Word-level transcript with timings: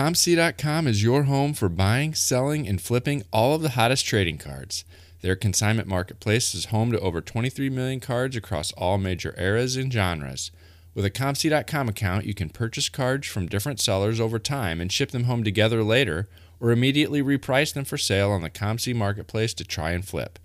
COMC.com 0.00 0.86
is 0.86 1.02
your 1.02 1.24
home 1.24 1.52
for 1.52 1.68
buying, 1.68 2.14
selling, 2.14 2.66
and 2.66 2.80
flipping 2.80 3.22
all 3.30 3.54
of 3.54 3.60
the 3.60 3.72
hottest 3.72 4.06
trading 4.06 4.38
cards. 4.38 4.82
Their 5.20 5.36
consignment 5.36 5.86
marketplace 5.86 6.54
is 6.54 6.64
home 6.72 6.90
to 6.92 7.00
over 7.00 7.20
23 7.20 7.68
million 7.68 8.00
cards 8.00 8.34
across 8.34 8.72
all 8.78 8.96
major 8.96 9.34
eras 9.36 9.76
and 9.76 9.92
genres. 9.92 10.52
With 10.94 11.04
a 11.04 11.10
COMC.com 11.10 11.90
account, 11.90 12.24
you 12.24 12.32
can 12.32 12.48
purchase 12.48 12.88
cards 12.88 13.26
from 13.26 13.46
different 13.46 13.78
sellers 13.78 14.18
over 14.18 14.38
time 14.38 14.80
and 14.80 14.90
ship 14.90 15.10
them 15.10 15.24
home 15.24 15.44
together 15.44 15.84
later, 15.84 16.30
or 16.60 16.70
immediately 16.70 17.22
reprice 17.22 17.74
them 17.74 17.84
for 17.84 17.98
sale 17.98 18.30
on 18.30 18.40
the 18.40 18.48
COMC 18.48 18.94
marketplace 18.94 19.52
to 19.52 19.64
try 19.64 19.90
and 19.90 20.08
flip. 20.08 20.38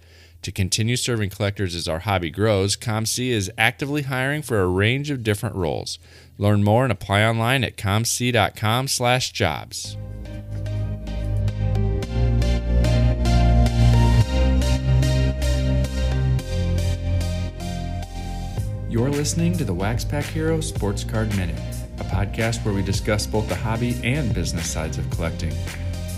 To 0.46 0.52
continue 0.52 0.96
serving 0.96 1.32
collectors 1.32 1.74
as 1.74 1.88
our 1.88 1.98
hobby 1.98 2.30
grows, 2.30 2.76
COMC 2.76 3.30
is 3.30 3.52
actively 3.58 4.04
hiring 4.04 4.44
for 4.44 4.62
a 4.62 4.68
range 4.68 5.10
of 5.10 5.24
different 5.24 5.56
roles. 5.56 5.98
Learn 6.38 6.64
more 6.64 6.84
and 6.84 6.92
apply 6.92 7.24
online 7.24 7.64
at 7.64 7.78
comc.com/jobs. 7.78 9.98
You're 18.88 19.10
listening 19.10 19.58
to 19.58 19.66
the 19.66 19.74
Wax 19.74 20.06
Pack 20.06 20.26
Hero 20.26 20.62
Sports 20.62 21.04
Card 21.04 21.36
Minute, 21.36 21.58
a 21.98 22.04
podcast 22.04 22.64
where 22.64 22.76
we 22.76 22.84
discuss 22.84 23.26
both 23.26 23.50
the 23.50 23.56
hobby 23.56 24.00
and 24.04 24.32
business 24.32 24.70
sides 24.70 25.00
of 25.00 25.10
collecting. 25.10 25.56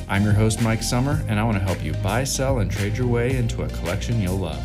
I'm 0.09 0.23
your 0.23 0.31
host, 0.31 0.61
Mike 0.61 0.83
Summer, 0.83 1.21
and 1.27 1.37
I 1.37 1.43
want 1.43 1.57
to 1.57 1.63
help 1.63 1.83
you 1.83 1.91
buy, 1.95 2.23
sell, 2.23 2.59
and 2.59 2.71
trade 2.71 2.97
your 2.97 3.07
way 3.07 3.35
into 3.35 3.63
a 3.63 3.67
collection 3.67 4.21
you'll 4.21 4.37
love. 4.37 4.63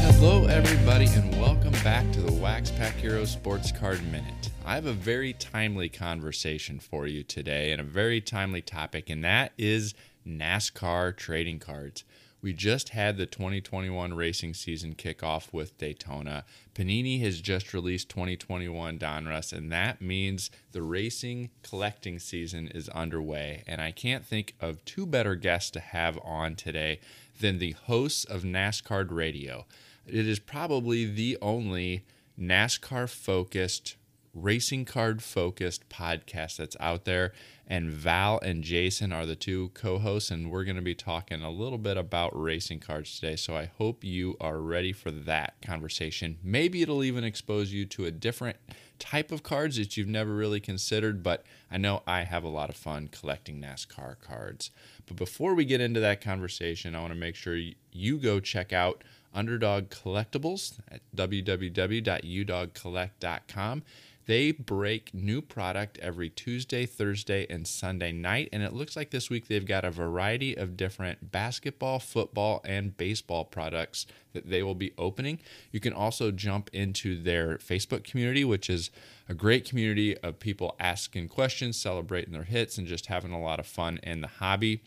Hello, 0.00 0.46
everybody, 0.46 1.04
and 1.04 1.38
welcome 1.38 1.74
back 1.84 2.10
to 2.12 2.22
the 2.22 2.32
Wax 2.32 2.70
Pack 2.70 2.94
Hero 2.94 3.26
Sports 3.26 3.72
Card 3.72 4.02
Minute. 4.10 4.48
I 4.64 4.74
have 4.74 4.86
a 4.86 4.94
very 4.94 5.34
timely 5.34 5.90
conversation 5.90 6.80
for 6.80 7.06
you 7.06 7.22
today 7.22 7.70
and 7.70 7.78
a 7.78 7.84
very 7.84 8.22
timely 8.22 8.62
topic, 8.62 9.10
and 9.10 9.22
that 9.22 9.52
is 9.58 9.92
NASCAR 10.26 11.14
trading 11.14 11.58
cards. 11.58 12.04
We 12.40 12.54
just 12.54 12.88
had 12.88 13.18
the 13.18 13.26
2021 13.26 14.14
racing 14.14 14.54
season 14.54 14.94
kick 14.94 15.22
off 15.22 15.52
with 15.52 15.76
Daytona. 15.76 16.44
Panini 16.74 17.20
has 17.20 17.40
just 17.40 17.74
released 17.74 18.08
2021 18.08 18.98
Donruss, 18.98 19.52
and 19.52 19.70
that 19.70 20.00
means 20.00 20.50
the 20.72 20.82
racing 20.82 21.50
collecting 21.62 22.18
season 22.18 22.68
is 22.68 22.88
underway. 22.90 23.62
And 23.66 23.80
I 23.80 23.90
can't 23.90 24.24
think 24.24 24.54
of 24.60 24.84
two 24.84 25.04
better 25.04 25.34
guests 25.34 25.70
to 25.72 25.80
have 25.80 26.18
on 26.24 26.54
today 26.54 27.00
than 27.40 27.58
the 27.58 27.72
hosts 27.72 28.24
of 28.24 28.42
NASCAR 28.42 29.10
Radio. 29.10 29.66
It 30.06 30.26
is 30.26 30.38
probably 30.38 31.04
the 31.04 31.36
only 31.42 32.04
NASCAR 32.40 33.08
focused 33.08 33.96
racing 34.34 34.84
card 34.84 35.22
focused 35.22 35.88
podcast 35.88 36.56
that's 36.56 36.76
out 36.80 37.04
there. 37.04 37.32
And 37.66 37.90
Val 37.90 38.38
and 38.40 38.62
Jason 38.62 39.12
are 39.12 39.24
the 39.24 39.36
two 39.36 39.70
co 39.72 39.98
hosts, 39.98 40.30
and 40.30 40.50
we're 40.50 40.64
going 40.64 40.76
to 40.76 40.82
be 40.82 40.94
talking 40.94 41.42
a 41.42 41.50
little 41.50 41.78
bit 41.78 41.96
about 41.96 42.38
racing 42.38 42.80
cards 42.80 43.18
today. 43.18 43.36
So 43.36 43.56
I 43.56 43.70
hope 43.78 44.04
you 44.04 44.36
are 44.40 44.58
ready 44.58 44.92
for 44.92 45.10
that 45.10 45.54
conversation. 45.62 46.38
Maybe 46.42 46.82
it'll 46.82 47.04
even 47.04 47.24
expose 47.24 47.72
you 47.72 47.86
to 47.86 48.04
a 48.04 48.10
different 48.10 48.58
type 48.98 49.32
of 49.32 49.42
cards 49.42 49.78
that 49.78 49.96
you've 49.96 50.08
never 50.08 50.34
really 50.34 50.60
considered, 50.60 51.22
but 51.22 51.44
I 51.70 51.78
know 51.78 52.02
I 52.06 52.24
have 52.24 52.44
a 52.44 52.48
lot 52.48 52.68
of 52.68 52.76
fun 52.76 53.08
collecting 53.08 53.60
NASCAR 53.60 54.16
cards. 54.20 54.70
But 55.06 55.16
before 55.16 55.54
we 55.54 55.64
get 55.64 55.80
into 55.80 56.00
that 56.00 56.20
conversation, 56.20 56.94
I 56.94 57.00
want 57.00 57.12
to 57.12 57.18
make 57.18 57.34
sure 57.34 57.58
you 57.90 58.18
go 58.18 58.38
check 58.38 58.72
out 58.72 59.02
Underdog 59.34 59.88
Collectibles 59.88 60.78
at 60.88 61.00
www.udogcollect.com. 61.16 63.82
They 64.26 64.52
break 64.52 65.12
new 65.12 65.42
product 65.42 65.98
every 65.98 66.30
Tuesday, 66.30 66.86
Thursday, 66.86 67.46
and 67.50 67.66
Sunday 67.66 68.12
night. 68.12 68.48
And 68.52 68.62
it 68.62 68.72
looks 68.72 68.96
like 68.96 69.10
this 69.10 69.28
week 69.28 69.48
they've 69.48 69.66
got 69.66 69.84
a 69.84 69.90
variety 69.90 70.54
of 70.56 70.76
different 70.76 71.32
basketball, 71.32 71.98
football, 71.98 72.60
and 72.64 72.96
baseball 72.96 73.44
products 73.44 74.06
that 74.32 74.48
they 74.48 74.62
will 74.62 74.74
be 74.74 74.92
opening. 74.96 75.40
You 75.72 75.80
can 75.80 75.92
also 75.92 76.30
jump 76.30 76.70
into 76.72 77.20
their 77.20 77.58
Facebook 77.58 78.04
community, 78.04 78.44
which 78.44 78.70
is 78.70 78.90
a 79.28 79.34
great 79.34 79.68
community 79.68 80.16
of 80.18 80.38
people 80.38 80.76
asking 80.78 81.28
questions, 81.28 81.76
celebrating 81.76 82.32
their 82.32 82.44
hits, 82.44 82.78
and 82.78 82.86
just 82.86 83.06
having 83.06 83.32
a 83.32 83.40
lot 83.40 83.60
of 83.60 83.66
fun 83.66 83.98
in 84.02 84.20
the 84.20 84.28
hobby. 84.28 84.82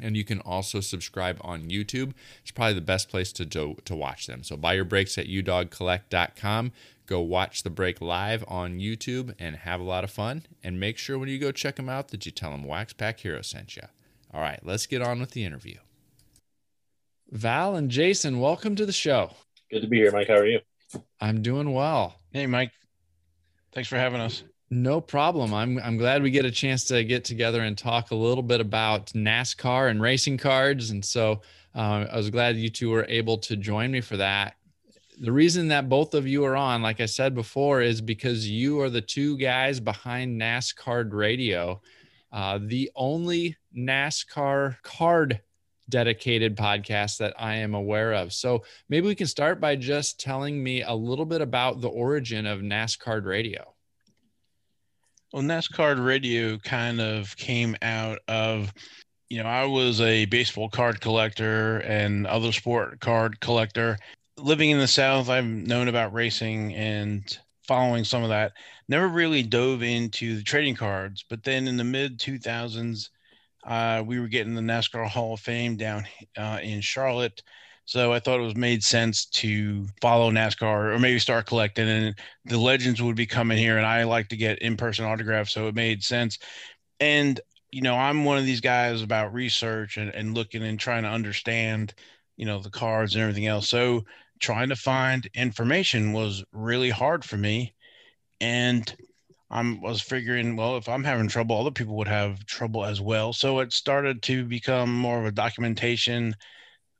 And 0.00 0.16
you 0.16 0.24
can 0.24 0.40
also 0.40 0.80
subscribe 0.80 1.38
on 1.42 1.64
YouTube. 1.64 2.12
It's 2.42 2.50
probably 2.50 2.74
the 2.74 2.80
best 2.80 3.08
place 3.08 3.32
to, 3.32 3.46
to, 3.46 3.76
to 3.84 3.94
watch 3.94 4.26
them. 4.26 4.42
So 4.42 4.56
buy 4.56 4.74
your 4.74 4.84
breaks 4.84 5.16
at 5.18 5.26
udogcollect.com. 5.26 6.72
Go 7.06 7.20
watch 7.20 7.62
the 7.62 7.70
break 7.70 8.00
live 8.00 8.44
on 8.48 8.78
YouTube 8.78 9.34
and 9.38 9.56
have 9.56 9.80
a 9.80 9.84
lot 9.84 10.04
of 10.04 10.10
fun. 10.10 10.46
And 10.62 10.80
make 10.80 10.98
sure 10.98 11.18
when 11.18 11.28
you 11.28 11.38
go 11.38 11.52
check 11.52 11.76
them 11.76 11.88
out 11.88 12.08
that 12.08 12.26
you 12.26 12.32
tell 12.32 12.50
them 12.50 12.64
Wax 12.64 12.92
Pack 12.92 13.20
Hero 13.20 13.42
sent 13.42 13.76
you. 13.76 13.82
All 14.32 14.40
right, 14.40 14.58
let's 14.64 14.86
get 14.86 15.02
on 15.02 15.20
with 15.20 15.30
the 15.30 15.44
interview. 15.44 15.76
Val 17.30 17.76
and 17.76 17.90
Jason, 17.90 18.40
welcome 18.40 18.74
to 18.76 18.86
the 18.86 18.92
show. 18.92 19.30
Good 19.70 19.82
to 19.82 19.86
be 19.86 19.98
here, 19.98 20.12
Mike. 20.12 20.28
How 20.28 20.34
are 20.34 20.46
you? 20.46 20.60
I'm 21.20 21.42
doing 21.42 21.72
well. 21.72 22.16
Hey, 22.32 22.46
Mike. 22.46 22.72
Thanks 23.72 23.88
for 23.88 23.96
having 23.96 24.20
us. 24.20 24.44
No 24.70 25.00
problem. 25.00 25.54
I'm 25.54 25.78
I'm 25.78 25.96
glad 25.96 26.22
we 26.22 26.30
get 26.30 26.44
a 26.44 26.50
chance 26.50 26.84
to 26.86 27.04
get 27.04 27.24
together 27.24 27.62
and 27.62 27.76
talk 27.76 28.10
a 28.10 28.16
little 28.16 28.42
bit 28.42 28.60
about 28.60 29.06
NASCAR 29.08 29.90
and 29.90 30.02
racing 30.02 30.38
cards. 30.38 30.90
And 30.90 31.04
so 31.04 31.42
uh, 31.74 32.06
I 32.10 32.16
was 32.16 32.30
glad 32.30 32.56
you 32.56 32.70
two 32.70 32.90
were 32.90 33.06
able 33.08 33.38
to 33.38 33.56
join 33.56 33.90
me 33.90 34.00
for 34.00 34.16
that 34.16 34.56
the 35.18 35.32
reason 35.32 35.68
that 35.68 35.88
both 35.88 36.14
of 36.14 36.26
you 36.26 36.44
are 36.44 36.56
on, 36.56 36.82
like 36.82 37.00
I 37.00 37.06
said 37.06 37.34
before, 37.34 37.80
is 37.82 38.00
because 38.00 38.48
you 38.48 38.80
are 38.80 38.90
the 38.90 39.00
two 39.00 39.36
guys 39.38 39.78
behind 39.80 40.40
NASCAR 40.40 41.12
Radio, 41.12 41.80
uh, 42.32 42.58
the 42.60 42.90
only 42.96 43.56
NASCAR 43.76 44.82
card 44.82 45.40
dedicated 45.88 46.56
podcast 46.56 47.18
that 47.18 47.34
I 47.38 47.56
am 47.56 47.74
aware 47.74 48.12
of. 48.14 48.32
So 48.32 48.64
maybe 48.88 49.06
we 49.06 49.14
can 49.14 49.26
start 49.26 49.60
by 49.60 49.76
just 49.76 50.18
telling 50.18 50.62
me 50.62 50.82
a 50.82 50.94
little 50.94 51.26
bit 51.26 51.42
about 51.42 51.80
the 51.80 51.88
origin 51.88 52.46
of 52.46 52.60
NASCAR 52.60 53.24
Radio. 53.24 53.73
Well, 55.34 55.42
NASCAR 55.42 55.98
Radio 56.06 56.58
kind 56.58 57.00
of 57.00 57.36
came 57.36 57.74
out 57.82 58.20
of 58.28 58.72
you 59.28 59.42
know, 59.42 59.48
I 59.48 59.64
was 59.64 60.00
a 60.00 60.26
baseball 60.26 60.68
card 60.68 61.00
collector 61.00 61.78
and 61.78 62.24
other 62.28 62.52
sport 62.52 63.00
card 63.00 63.40
collector 63.40 63.98
living 64.36 64.70
in 64.70 64.78
the 64.78 64.86
South, 64.86 65.28
I've 65.28 65.44
known 65.44 65.88
about 65.88 66.12
racing 66.12 66.72
and 66.74 67.36
following 67.66 68.04
some 68.04 68.22
of 68.22 68.28
that. 68.28 68.52
Never 68.88 69.08
really 69.08 69.42
dove 69.42 69.82
into 69.82 70.36
the 70.36 70.44
trading 70.44 70.76
cards, 70.76 71.24
but 71.28 71.42
then 71.42 71.66
in 71.66 71.78
the 71.78 71.82
mid 71.82 72.20
2000s, 72.20 73.08
uh, 73.66 74.04
we 74.06 74.20
were 74.20 74.28
getting 74.28 74.54
the 74.54 74.60
NASCAR 74.60 75.08
Hall 75.08 75.34
of 75.34 75.40
Fame 75.40 75.76
down 75.76 76.04
uh, 76.36 76.60
in 76.62 76.80
Charlotte. 76.80 77.42
So 77.86 78.12
I 78.12 78.18
thought 78.18 78.40
it 78.40 78.44
was 78.44 78.56
made 78.56 78.82
sense 78.82 79.26
to 79.26 79.86
follow 80.00 80.30
NASCAR 80.30 80.94
or 80.94 80.98
maybe 80.98 81.18
start 81.18 81.46
collecting. 81.46 81.88
And 81.88 82.14
the 82.46 82.58
legends 82.58 83.02
would 83.02 83.16
be 83.16 83.26
coming 83.26 83.58
here, 83.58 83.76
and 83.76 83.86
I 83.86 84.04
like 84.04 84.28
to 84.28 84.36
get 84.36 84.60
in 84.60 84.76
person 84.76 85.04
autographs. 85.04 85.52
So 85.52 85.68
it 85.68 85.74
made 85.74 86.02
sense. 86.02 86.38
And, 86.98 87.40
you 87.70 87.82
know, 87.82 87.94
I'm 87.94 88.24
one 88.24 88.38
of 88.38 88.46
these 88.46 88.60
guys 88.60 89.02
about 89.02 89.34
research 89.34 89.98
and, 89.98 90.10
and 90.14 90.34
looking 90.34 90.62
and 90.62 90.80
trying 90.80 91.02
to 91.02 91.10
understand, 91.10 91.94
you 92.36 92.46
know, 92.46 92.60
the 92.60 92.70
cards 92.70 93.14
and 93.14 93.22
everything 93.22 93.46
else. 93.46 93.68
So 93.68 94.04
trying 94.40 94.70
to 94.70 94.76
find 94.76 95.28
information 95.34 96.12
was 96.12 96.44
really 96.52 96.90
hard 96.90 97.24
for 97.24 97.36
me. 97.36 97.74
And 98.40 98.94
I 99.50 99.78
was 99.82 100.00
figuring, 100.00 100.56
well, 100.56 100.76
if 100.78 100.88
I'm 100.88 101.04
having 101.04 101.28
trouble, 101.28 101.58
other 101.58 101.70
people 101.70 101.96
would 101.96 102.08
have 102.08 102.44
trouble 102.46 102.84
as 102.84 103.00
well. 103.00 103.32
So 103.32 103.60
it 103.60 103.72
started 103.72 104.22
to 104.22 104.44
become 104.44 104.92
more 104.92 105.18
of 105.18 105.26
a 105.26 105.32
documentation 105.32 106.34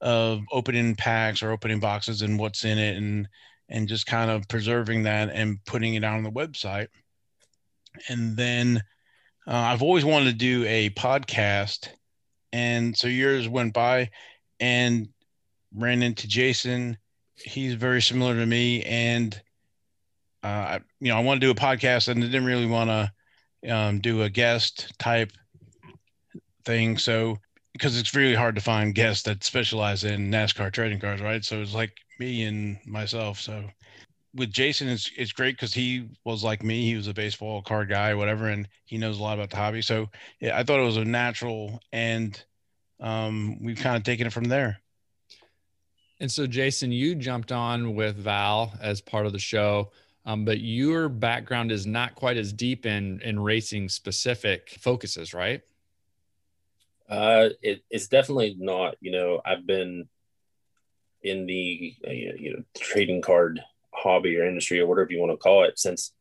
of 0.01 0.43
opening 0.53 0.95
packs 0.95 1.43
or 1.43 1.51
opening 1.51 1.81
boxes 1.81 2.23
and 2.23 2.39
what's 2.39 2.65
in 2.65 2.79
it 2.79 2.97
and 2.97 3.29
and 3.69 3.89
just 3.89 4.07
kind 4.07 4.31
of 4.31 4.47
preserving 4.49 5.05
that 5.05 5.31
and 5.31 5.65
putting 5.65 5.95
it 5.95 6.05
out 6.05 6.17
on 6.17 6.23
the 6.23 6.31
website. 6.31 6.89
And 8.09 8.37
then 8.37 8.83
uh, 9.47 9.53
I've 9.55 9.83
always 9.83 10.05
wanted 10.05 10.27
to 10.27 10.37
do 10.37 10.65
a 10.67 10.91
podcast. 10.91 11.89
And 12.53 12.97
so 12.97 13.09
years 13.09 13.49
went 13.49 13.73
by 13.73 14.11
and 14.61 15.09
ran 15.75 16.03
into 16.03 16.29
Jason 16.29 16.99
he's 17.37 17.75
very 17.75 18.01
similar 18.01 18.35
to 18.35 18.47
me, 18.47 18.83
and 18.83 19.41
uh, 20.43 20.79
you 21.01 21.09
know, 21.09 21.17
I 21.17 21.21
want 21.21 21.41
to 21.41 21.47
do 21.47 21.51
a 21.51 21.55
podcast, 21.55 22.09
and 22.09 22.23
I 22.23 22.27
didn't 22.27 22.45
really 22.45 22.67
want 22.67 22.91
to 22.91 23.75
um, 23.75 24.01
do 24.01 24.23
a 24.23 24.31
guest 24.31 24.93
type 24.99 25.33
thing. 26.65 26.99
So 26.99 27.39
because 27.75 27.99
it's 27.99 28.15
really 28.17 28.35
hard 28.37 28.57
to 28.57 28.63
find 28.63 28.95
guests 28.95 29.25
that 29.25 29.45
specialize 29.45 30.05
in 30.05 30.31
NASCAR 30.31 30.73
trading 30.73 31.01
cards, 31.01 31.23
right? 31.23 31.45
So 31.45 31.63
it's 31.63 31.75
like 31.75 31.93
me 32.21 32.45
and 32.45 32.79
myself. 32.87 33.41
So 33.41 33.65
with 34.35 34.53
Jason, 34.53 34.89
it's 34.89 35.11
it's 35.17 35.33
great 35.33 35.57
because 35.57 35.75
he 35.75 36.09
was 36.25 36.45
like 36.45 36.63
me. 36.65 36.87
He 36.87 36.97
was 36.97 37.09
a 37.09 37.15
baseball 37.15 37.63
card 37.63 37.89
guy, 37.91 38.15
whatever, 38.15 38.49
and 38.49 38.69
he 38.87 38.99
knows 38.99 39.19
a 39.21 39.23
lot 39.23 39.39
about 39.39 39.51
the 39.51 39.57
hobby. 39.57 39.83
So 39.83 40.11
yeah, 40.41 40.59
I 40.59 40.65
thought 40.65 40.81
it 40.81 40.85
was 40.85 40.99
a 40.99 41.05
natural, 41.05 41.81
and 41.93 42.43
um, 43.01 43.63
we've 43.63 43.79
kind 43.79 43.97
of 43.97 44.05
taken 44.05 44.27
it 44.27 44.33
from 44.33 44.47
there. 44.47 44.81
And 46.21 46.33
so, 46.33 46.47
Jason, 46.47 46.93
you 46.93 47.15
jumped 47.17 47.53
on 47.53 47.95
with 47.95 48.17
Val 48.17 48.75
as 48.81 49.01
part 49.03 49.27
of 49.27 49.33
the 49.33 49.39
show 49.41 49.93
Um, 50.27 50.45
but 50.45 50.61
your 50.61 51.09
background 51.09 51.73
is 51.73 51.87
not 51.87 52.15
quite 52.17 52.37
as 52.39 52.53
deep 52.53 52.87
in 52.87 53.21
in 53.23 53.41
racing 53.41 53.91
specific 53.91 54.77
focuses, 54.81 55.35
right? 55.35 55.63
Uh, 57.09 57.51
it, 57.63 57.85
it's 57.91 58.09
definitely 58.09 58.57
not. 58.59 58.97
You 59.01 59.13
know, 59.13 59.41
I've 59.45 59.67
been 59.67 60.09
in 61.25 61.47
the 61.47 61.95
uh, 62.07 62.11
you 62.11 62.53
know 62.53 62.63
trading 62.79 63.23
card 63.23 63.61
hobby 63.93 64.37
or 64.37 64.47
industry 64.47 64.79
or 64.79 64.87
whatever 64.87 65.11
you 65.11 65.19
want 65.19 65.33
to 65.33 65.37
call 65.37 65.65
it 65.65 65.79
since 65.79 66.13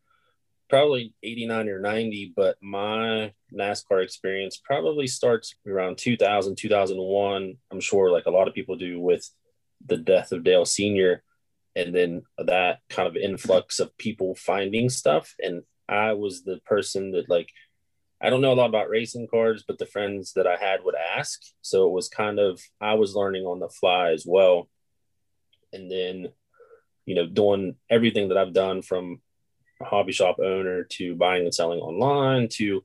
probably 0.69 1.13
89 1.21 1.69
or 1.69 1.79
90 1.79 2.33
but 2.35 2.55
my 2.61 3.33
nascar 3.53 4.01
experience 4.03 4.59
probably 4.63 5.05
starts 5.05 5.55
around 5.67 5.97
2000 5.97 6.55
2001 6.55 7.55
i'm 7.71 7.79
sure 7.81 8.09
like 8.11 8.25
a 8.25 8.31
lot 8.31 8.47
of 8.47 8.53
people 8.53 8.75
do 8.75 8.99
with 8.99 9.29
the 9.85 9.97
death 9.97 10.31
of 10.31 10.43
dale 10.43 10.65
senior 10.65 11.21
and 11.75 11.93
then 11.93 12.21
that 12.37 12.79
kind 12.89 13.07
of 13.07 13.17
influx 13.17 13.79
of 13.79 13.95
people 13.97 14.35
finding 14.35 14.89
stuff 14.89 15.35
and 15.39 15.63
i 15.89 16.13
was 16.13 16.43
the 16.43 16.59
person 16.65 17.11
that 17.11 17.29
like 17.29 17.49
i 18.23 18.29
don't 18.29 18.41
know 18.41 18.53
a 18.53 18.55
lot 18.55 18.69
about 18.69 18.89
racing 18.89 19.27
cars 19.27 19.63
but 19.67 19.77
the 19.77 19.85
friends 19.85 20.33
that 20.33 20.47
i 20.47 20.55
had 20.55 20.83
would 20.83 20.95
ask 20.95 21.41
so 21.61 21.87
it 21.87 21.91
was 21.91 22.07
kind 22.07 22.39
of 22.39 22.59
i 22.81 22.93
was 22.93 23.15
learning 23.15 23.43
on 23.43 23.59
the 23.59 23.69
fly 23.69 24.11
as 24.11 24.25
well 24.25 24.69
and 25.71 25.91
then 25.91 26.29
you 27.05 27.15
know 27.15 27.27
doing 27.27 27.75
everything 27.89 28.29
that 28.29 28.37
i've 28.37 28.53
done 28.53 28.81
from 28.81 29.21
hobby 29.81 30.13
shop 30.13 30.37
owner 30.39 30.83
to 30.83 31.15
buying 31.15 31.43
and 31.43 31.53
selling 31.53 31.79
online 31.79 32.47
to 32.47 32.83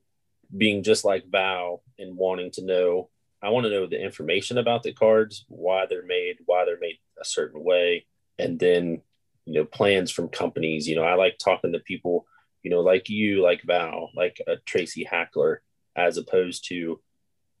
being 0.55 0.83
just 0.83 1.05
like 1.05 1.29
Val 1.29 1.83
and 1.97 2.17
wanting 2.17 2.51
to 2.51 2.65
know. 2.65 3.09
I 3.41 3.49
want 3.49 3.65
to 3.65 3.69
know 3.69 3.87
the 3.87 4.01
information 4.01 4.57
about 4.57 4.83
the 4.83 4.93
cards, 4.93 5.45
why 5.47 5.85
they're 5.85 6.05
made, 6.05 6.37
why 6.45 6.65
they're 6.65 6.79
made 6.79 6.97
a 7.19 7.25
certain 7.25 7.63
way, 7.63 8.05
and 8.37 8.59
then 8.59 9.01
you 9.45 9.53
know 9.53 9.65
plans 9.65 10.11
from 10.11 10.27
companies. 10.29 10.87
You 10.87 10.95
know, 10.95 11.03
I 11.03 11.15
like 11.15 11.37
talking 11.37 11.71
to 11.73 11.79
people, 11.79 12.25
you 12.63 12.71
know, 12.71 12.81
like 12.81 13.09
you, 13.09 13.41
like 13.41 13.61
Val, 13.63 14.09
like 14.15 14.41
a 14.47 14.57
Tracy 14.65 15.03
Hackler, 15.03 15.61
as 15.95 16.17
opposed 16.17 16.67
to 16.69 16.99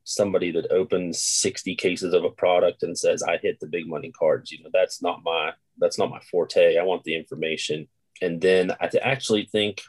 somebody 0.03 0.51
that 0.51 0.71
opens 0.71 1.21
60 1.21 1.75
cases 1.75 2.13
of 2.13 2.23
a 2.23 2.31
product 2.31 2.81
and 2.81 2.97
says 2.97 3.21
i 3.21 3.37
hit 3.37 3.59
the 3.59 3.67
big 3.67 3.87
money 3.87 4.11
cards 4.17 4.49
you 4.49 4.63
know 4.63 4.69
that's 4.73 5.03
not 5.03 5.21
my 5.23 5.51
that's 5.77 5.99
not 5.99 6.09
my 6.09 6.19
forte 6.31 6.77
i 6.77 6.83
want 6.83 7.03
the 7.03 7.15
information 7.15 7.87
and 8.21 8.41
then 8.41 8.71
I 8.71 8.89
actually 9.01 9.45
think 9.45 9.81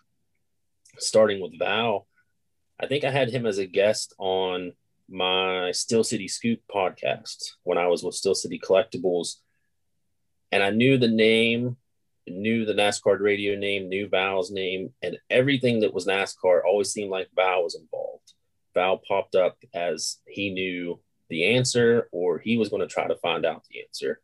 starting 0.99 1.41
with 1.41 1.59
Val, 1.59 2.07
I 2.81 2.87
think 2.87 3.05
I 3.05 3.11
had 3.11 3.31
him 3.31 3.47
as 3.47 3.59
a 3.59 3.67
guest 3.67 4.15
on 4.19 4.73
my 5.09 5.73
Steel 5.73 6.05
City 6.05 6.29
Scoop 6.29 6.61
podcast 6.73 7.53
when 7.65 7.79
I 7.79 7.89
was 7.89 8.03
with 8.03 8.15
Steel 8.15 8.35
City 8.35 8.61
Collectibles. 8.63 9.37
And 10.53 10.63
I 10.63 10.71
knew 10.71 10.99
the 10.99 11.09
name, 11.09 11.77
knew 12.31 12.65
the 12.65 12.73
NASCAR 12.73 13.21
radio 13.21 13.57
name, 13.57 13.89
knew 13.89 14.09
Val's 14.09 14.51
name, 14.51 14.93
and 15.03 15.19
everything 15.29 15.81
that 15.81 15.93
was 15.93 16.07
NASCAR 16.07 16.63
always 16.65 16.93
seemed 16.93 17.11
like 17.11 17.29
Val 17.35 17.65
was 17.65 17.75
involved. 17.75 18.33
Val 18.75 18.99
popped 18.99 19.35
up 19.35 19.59
as 19.75 20.19
he 20.27 20.51
knew 20.51 21.01
the 21.29 21.57
answer 21.57 22.09
or 22.13 22.39
he 22.39 22.57
was 22.57 22.69
going 22.69 22.81
to 22.81 22.93
try 22.93 23.07
to 23.07 23.17
find 23.17 23.45
out 23.45 23.65
the 23.71 23.83
answer. 23.83 24.21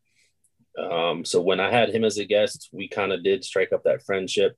Um, 0.79 1.25
so 1.25 1.41
when 1.41 1.61
I 1.61 1.71
had 1.71 1.91
him 1.91 2.05
as 2.05 2.19
a 2.19 2.25
guest, 2.25 2.69
we 2.73 2.89
kind 2.89 3.13
of 3.13 3.25
did 3.25 3.45
strike 3.45 3.73
up 3.73 3.85
that 3.85 4.03
friendship. 4.05 4.57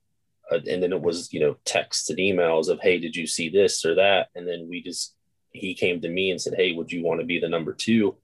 Uh, 0.51 0.59
and 0.69 0.81
then 0.81 0.91
it 0.91 1.01
was, 1.01 1.31
you 1.31 1.39
know, 1.39 1.57
texts 1.63 2.09
and 2.09 2.19
emails 2.19 2.69
of, 2.69 2.79
hey, 2.81 2.99
did 2.99 3.15
you 3.15 3.27
see 3.27 3.49
this 3.49 3.85
or 3.85 3.95
that? 3.95 4.27
And 4.35 4.47
then 4.47 4.67
we 4.69 4.81
just, 4.81 5.15
he 5.51 5.73
came 5.73 6.01
to 6.01 6.09
me 6.09 6.31
and 6.31 6.41
said, 6.41 6.55
hey, 6.55 6.73
would 6.73 6.91
you 6.91 7.03
want 7.03 7.21
to 7.21 7.25
be 7.25 7.39
the 7.39 7.47
number 7.47 7.73
two? 7.73 8.17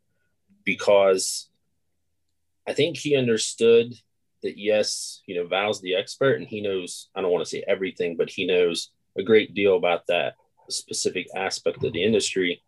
Because 0.64 1.50
I 2.68 2.74
think 2.74 2.98
he 2.98 3.16
understood 3.16 3.94
that, 4.44 4.58
yes, 4.58 5.22
you 5.26 5.36
know, 5.36 5.48
Val's 5.48 5.82
the 5.82 5.96
expert 5.96 6.38
and 6.38 6.48
he 6.48 6.62
knows, 6.62 7.10
I 7.16 7.22
don't 7.22 7.32
want 7.32 7.44
to 7.44 7.50
say 7.50 7.64
everything, 7.68 8.18
but 8.18 8.30
he 8.30 8.46
knows 8.46 8.92
a 9.18 9.24
great 9.24 9.54
deal 9.54 9.76
about 9.76 10.08
that 10.08 10.36
specific 10.70 11.28
aspect 11.36 11.84
of 11.84 11.94
the 11.94 12.04
industry. 12.04 12.62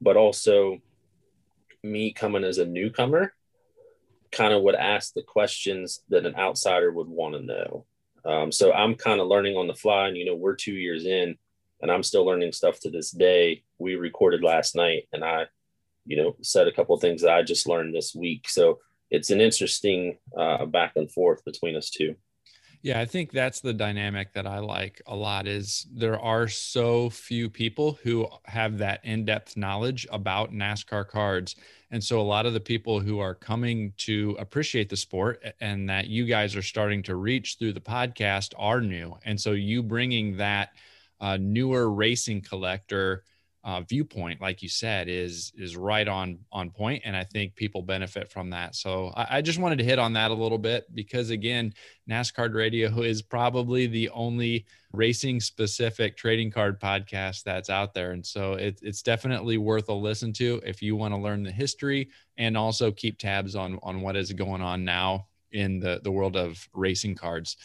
But 0.00 0.16
also, 0.16 0.78
me 1.82 2.12
coming 2.12 2.44
as 2.44 2.58
a 2.58 2.66
newcomer, 2.66 3.32
kind 4.32 4.52
of 4.52 4.62
would 4.62 4.74
ask 4.74 5.14
the 5.14 5.22
questions 5.22 6.00
that 6.08 6.26
an 6.26 6.36
outsider 6.36 6.92
would 6.92 7.08
want 7.08 7.34
to 7.34 7.42
know. 7.42 7.86
Um, 8.24 8.50
so 8.50 8.72
I'm 8.72 8.94
kind 8.94 9.20
of 9.20 9.28
learning 9.28 9.56
on 9.56 9.66
the 9.66 9.74
fly, 9.74 10.08
and 10.08 10.16
you 10.16 10.24
know, 10.24 10.34
we're 10.34 10.56
two 10.56 10.74
years 10.74 11.06
in, 11.06 11.36
and 11.80 11.90
I'm 11.90 12.02
still 12.02 12.24
learning 12.24 12.52
stuff 12.52 12.80
to 12.80 12.90
this 12.90 13.10
day. 13.10 13.62
We 13.78 13.94
recorded 13.94 14.42
last 14.42 14.74
night, 14.74 15.08
and 15.12 15.24
I, 15.24 15.46
you 16.04 16.16
know, 16.16 16.36
said 16.42 16.66
a 16.66 16.72
couple 16.72 16.94
of 16.94 17.00
things 17.00 17.22
that 17.22 17.32
I 17.32 17.42
just 17.42 17.68
learned 17.68 17.94
this 17.94 18.14
week. 18.14 18.48
So 18.48 18.80
it's 19.10 19.30
an 19.30 19.40
interesting 19.40 20.18
uh, 20.36 20.66
back 20.66 20.92
and 20.96 21.10
forth 21.10 21.44
between 21.44 21.76
us 21.76 21.90
two. 21.90 22.16
Yeah, 22.82 23.00
I 23.00 23.04
think 23.04 23.32
that's 23.32 23.60
the 23.60 23.72
dynamic 23.72 24.32
that 24.34 24.46
I 24.46 24.58
like 24.58 25.02
a 25.06 25.16
lot 25.16 25.48
is 25.48 25.86
there 25.92 26.20
are 26.20 26.46
so 26.46 27.10
few 27.10 27.48
people 27.48 27.98
who 28.02 28.28
have 28.44 28.78
that 28.78 29.00
in-depth 29.04 29.56
knowledge 29.56 30.06
about 30.12 30.52
NASCAR 30.52 31.08
cards. 31.08 31.56
And 31.90 32.04
so 32.04 32.20
a 32.20 32.22
lot 32.22 32.46
of 32.46 32.52
the 32.52 32.60
people 32.60 33.00
who 33.00 33.18
are 33.18 33.34
coming 33.34 33.92
to 33.98 34.36
appreciate 34.38 34.88
the 34.88 34.96
sport 34.96 35.42
and 35.60 35.88
that 35.88 36.06
you 36.06 36.26
guys 36.26 36.54
are 36.54 36.62
starting 36.62 37.02
to 37.04 37.16
reach 37.16 37.56
through 37.58 37.72
the 37.72 37.80
podcast 37.80 38.52
are 38.56 38.80
new. 38.80 39.16
And 39.24 39.40
so 39.40 39.52
you 39.52 39.82
bringing 39.82 40.36
that 40.36 40.70
uh, 41.20 41.38
newer 41.38 41.90
racing 41.90 42.42
collector 42.42 43.24
uh, 43.66 43.80
viewpoint, 43.80 44.40
like 44.40 44.62
you 44.62 44.68
said, 44.68 45.08
is 45.08 45.52
is 45.58 45.76
right 45.76 46.06
on 46.06 46.38
on 46.52 46.70
point, 46.70 47.02
and 47.04 47.16
I 47.16 47.24
think 47.24 47.56
people 47.56 47.82
benefit 47.82 48.30
from 48.30 48.48
that. 48.50 48.76
So 48.76 49.12
I, 49.16 49.38
I, 49.38 49.42
just 49.42 49.58
wanted 49.58 49.78
to 49.78 49.84
hit 49.84 49.98
on 49.98 50.12
that 50.12 50.30
a 50.30 50.34
little 50.34 50.56
bit 50.56 50.86
because 50.94 51.30
again, 51.30 51.74
NASCAR 52.08 52.54
Radio 52.54 53.00
is 53.02 53.22
probably 53.22 53.88
the 53.88 54.08
only 54.10 54.66
racing 54.92 55.40
specific 55.40 56.16
trading 56.16 56.48
card 56.48 56.80
podcast 56.80 57.42
that's 57.42 57.68
out 57.68 57.92
there, 57.92 58.12
and 58.12 58.24
so 58.24 58.52
it, 58.52 58.78
it's 58.82 59.02
definitely 59.02 59.58
worth 59.58 59.88
a 59.88 59.92
listen 59.92 60.32
to 60.34 60.62
if 60.64 60.80
you 60.80 60.94
want 60.94 61.12
to 61.12 61.18
learn 61.18 61.42
the 61.42 61.50
history 61.50 62.08
and 62.38 62.56
also 62.56 62.92
keep 62.92 63.18
tabs 63.18 63.56
on 63.56 63.80
on 63.82 64.00
what 64.00 64.14
is 64.14 64.32
going 64.32 64.62
on 64.62 64.84
now 64.84 65.26
in 65.50 65.80
the 65.80 66.00
the 66.04 66.12
world 66.12 66.36
of 66.36 66.68
racing 66.72 67.16
cards. 67.16 67.56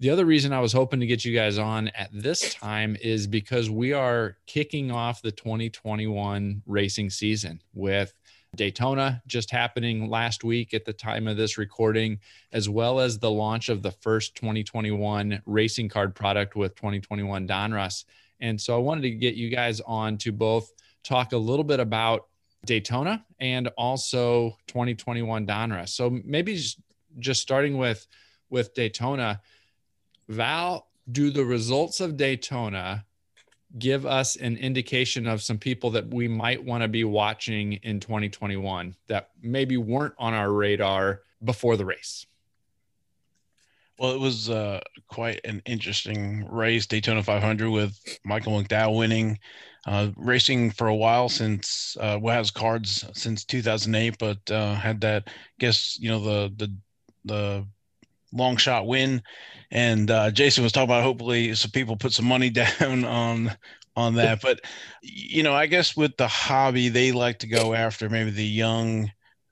The 0.00 0.08
other 0.08 0.24
reason 0.24 0.54
I 0.54 0.60
was 0.60 0.72
hoping 0.72 1.00
to 1.00 1.06
get 1.06 1.26
you 1.26 1.34
guys 1.34 1.58
on 1.58 1.88
at 1.88 2.08
this 2.10 2.54
time 2.54 2.96
is 3.02 3.26
because 3.26 3.68
we 3.68 3.92
are 3.92 4.38
kicking 4.46 4.90
off 4.90 5.20
the 5.20 5.30
2021 5.30 6.62
racing 6.66 7.10
season 7.10 7.60
with 7.74 8.14
Daytona 8.56 9.22
just 9.26 9.50
happening 9.50 10.08
last 10.08 10.42
week 10.42 10.72
at 10.72 10.86
the 10.86 10.92
time 10.94 11.28
of 11.28 11.36
this 11.36 11.58
recording, 11.58 12.18
as 12.50 12.66
well 12.66 12.98
as 12.98 13.18
the 13.18 13.30
launch 13.30 13.68
of 13.68 13.82
the 13.82 13.90
first 13.90 14.34
2021 14.36 15.42
racing 15.44 15.90
card 15.90 16.14
product 16.14 16.56
with 16.56 16.74
2021 16.76 17.46
Donruss. 17.46 18.06
And 18.40 18.58
so 18.58 18.74
I 18.74 18.78
wanted 18.78 19.02
to 19.02 19.10
get 19.10 19.34
you 19.34 19.50
guys 19.50 19.82
on 19.82 20.16
to 20.18 20.32
both 20.32 20.72
talk 21.04 21.32
a 21.34 21.36
little 21.36 21.64
bit 21.64 21.78
about 21.78 22.26
Daytona 22.64 23.22
and 23.38 23.68
also 23.76 24.56
2021 24.68 25.46
Donruss. 25.46 25.90
So 25.90 26.08
maybe 26.24 26.58
just, 27.18 27.42
starting 27.42 27.76
with 27.76 28.06
with 28.48 28.74
Daytona, 28.74 29.40
Val, 30.30 30.86
do 31.10 31.30
the 31.30 31.44
results 31.44 32.00
of 32.00 32.16
Daytona 32.16 33.04
give 33.78 34.06
us 34.06 34.36
an 34.36 34.56
indication 34.56 35.26
of 35.26 35.42
some 35.42 35.58
people 35.58 35.90
that 35.90 36.06
we 36.12 36.28
might 36.28 36.64
want 36.64 36.82
to 36.82 36.88
be 36.88 37.04
watching 37.04 37.74
in 37.74 38.00
2021 38.00 38.94
that 39.08 39.30
maybe 39.42 39.76
weren't 39.76 40.14
on 40.18 40.32
our 40.32 40.52
radar 40.52 41.22
before 41.44 41.76
the 41.76 41.84
race? 41.84 42.26
Well, 43.98 44.12
it 44.12 44.20
was 44.20 44.48
uh, 44.48 44.80
quite 45.08 45.40
an 45.44 45.62
interesting 45.66 46.48
race, 46.48 46.86
Daytona 46.86 47.22
500, 47.22 47.68
with 47.68 47.98
Michael 48.24 48.62
McDowell 48.62 48.96
winning. 48.96 49.38
Uh, 49.86 50.10
racing 50.16 50.70
for 50.70 50.88
a 50.88 50.94
while 50.94 51.28
since 51.28 51.96
uh, 52.00 52.18
well 52.20 52.34
has 52.36 52.50
cards 52.50 53.04
since 53.14 53.44
2008, 53.44 54.16
but 54.18 54.50
uh, 54.50 54.74
had 54.74 55.00
that 55.00 55.28
guess 55.58 55.98
you 55.98 56.10
know 56.10 56.20
the 56.20 56.52
the 56.56 56.76
the 57.24 57.66
long 58.32 58.56
shot 58.56 58.86
win. 58.86 59.22
And 59.70 60.10
uh, 60.10 60.30
Jason 60.30 60.64
was 60.64 60.72
talking 60.72 60.88
about 60.88 61.02
hopefully 61.02 61.54
some 61.54 61.70
people 61.70 61.96
put 61.96 62.12
some 62.12 62.26
money 62.26 62.50
down 62.80 63.04
on 63.04 63.56
on 63.96 64.14
that. 64.14 64.40
But 64.40 64.60
you 65.02 65.42
know, 65.42 65.54
I 65.54 65.66
guess 65.66 65.96
with 65.96 66.16
the 66.16 66.28
hobby, 66.28 66.88
they 66.88 67.12
like 67.12 67.38
to 67.40 67.46
go 67.46 67.74
after 67.74 68.08
maybe 68.08 68.30
the 68.30 68.44
young 68.44 69.10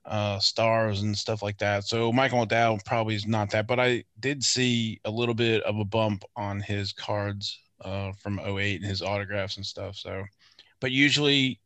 uh, 0.08 0.38
stars 0.38 1.02
and 1.02 1.16
stuff 1.16 1.42
like 1.42 1.58
that. 1.58 1.84
So 1.84 2.12
Michael 2.12 2.46
McDowell 2.46 2.84
probably 2.84 3.14
is 3.14 3.26
not 3.26 3.50
that, 3.50 3.66
but 3.66 3.78
I 3.78 4.04
did 4.20 4.42
see 4.42 5.00
a 5.04 5.10
little 5.10 5.34
bit 5.34 5.62
of 5.64 5.78
a 5.78 5.84
bump 5.84 6.24
on 6.34 6.60
his 6.60 6.92
cards 6.92 7.58
uh, 7.84 8.12
from 8.12 8.40
08 8.40 8.80
and 8.80 8.88
his 8.88 9.02
autographs 9.02 9.56
and 9.56 9.66
stuff. 9.66 9.96
So, 9.96 10.24
but 10.80 10.92
usually, 10.92 11.60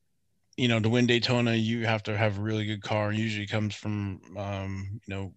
you 0.57 0.69
know, 0.69 0.81
to 0.81 0.89
win 0.89 1.07
Daytona, 1.07 1.55
you 1.55 1.87
have 1.87 2.03
to 2.05 2.17
have 2.17 2.39
a 2.39 2.43
really 2.43 2.67
good 2.67 2.83
car. 2.83 3.13
Usually 3.13 3.47
comes 3.47 3.75
from, 3.75 4.21
um, 4.37 5.01
you 5.07 5.15
know, 5.15 5.35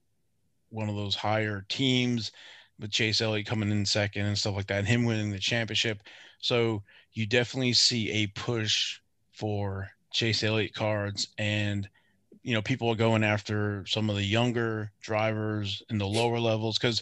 one 0.75 0.89
of 0.89 0.96
those 0.96 1.15
higher 1.15 1.65
teams 1.70 2.32
with 2.79 2.91
Chase 2.91 3.22
Elliott 3.22 3.48
coming 3.48 3.72
in 3.72 3.86
second 3.86 4.25
and 4.25 4.38
stuff 4.38 4.55
like 4.55 4.67
that, 4.67 4.79
and 4.79 4.88
him 4.88 5.05
winning 5.05 5.32
the 5.32 5.39
championship. 5.39 6.01
So 6.39 6.84
you 7.13 7.25
definitely 7.25 7.74
see 7.74 8.12
a 8.12 8.27
push 8.27 9.00
for 9.32 9.89
Chase 10.12 10.44
Elliott 10.44 10.74
cards, 10.74 11.29
and 11.38 11.88
you 12.44 12.53
know 12.53 12.62
people 12.62 12.89
are 12.89 12.96
going 12.96 13.24
after 13.24 13.86
some 13.88 14.10
of 14.10 14.17
the 14.17 14.24
younger 14.24 14.91
drivers 15.01 15.82
in 15.89 15.98
the 15.98 16.05
lower 16.05 16.39
levels 16.39 16.77
because 16.77 17.01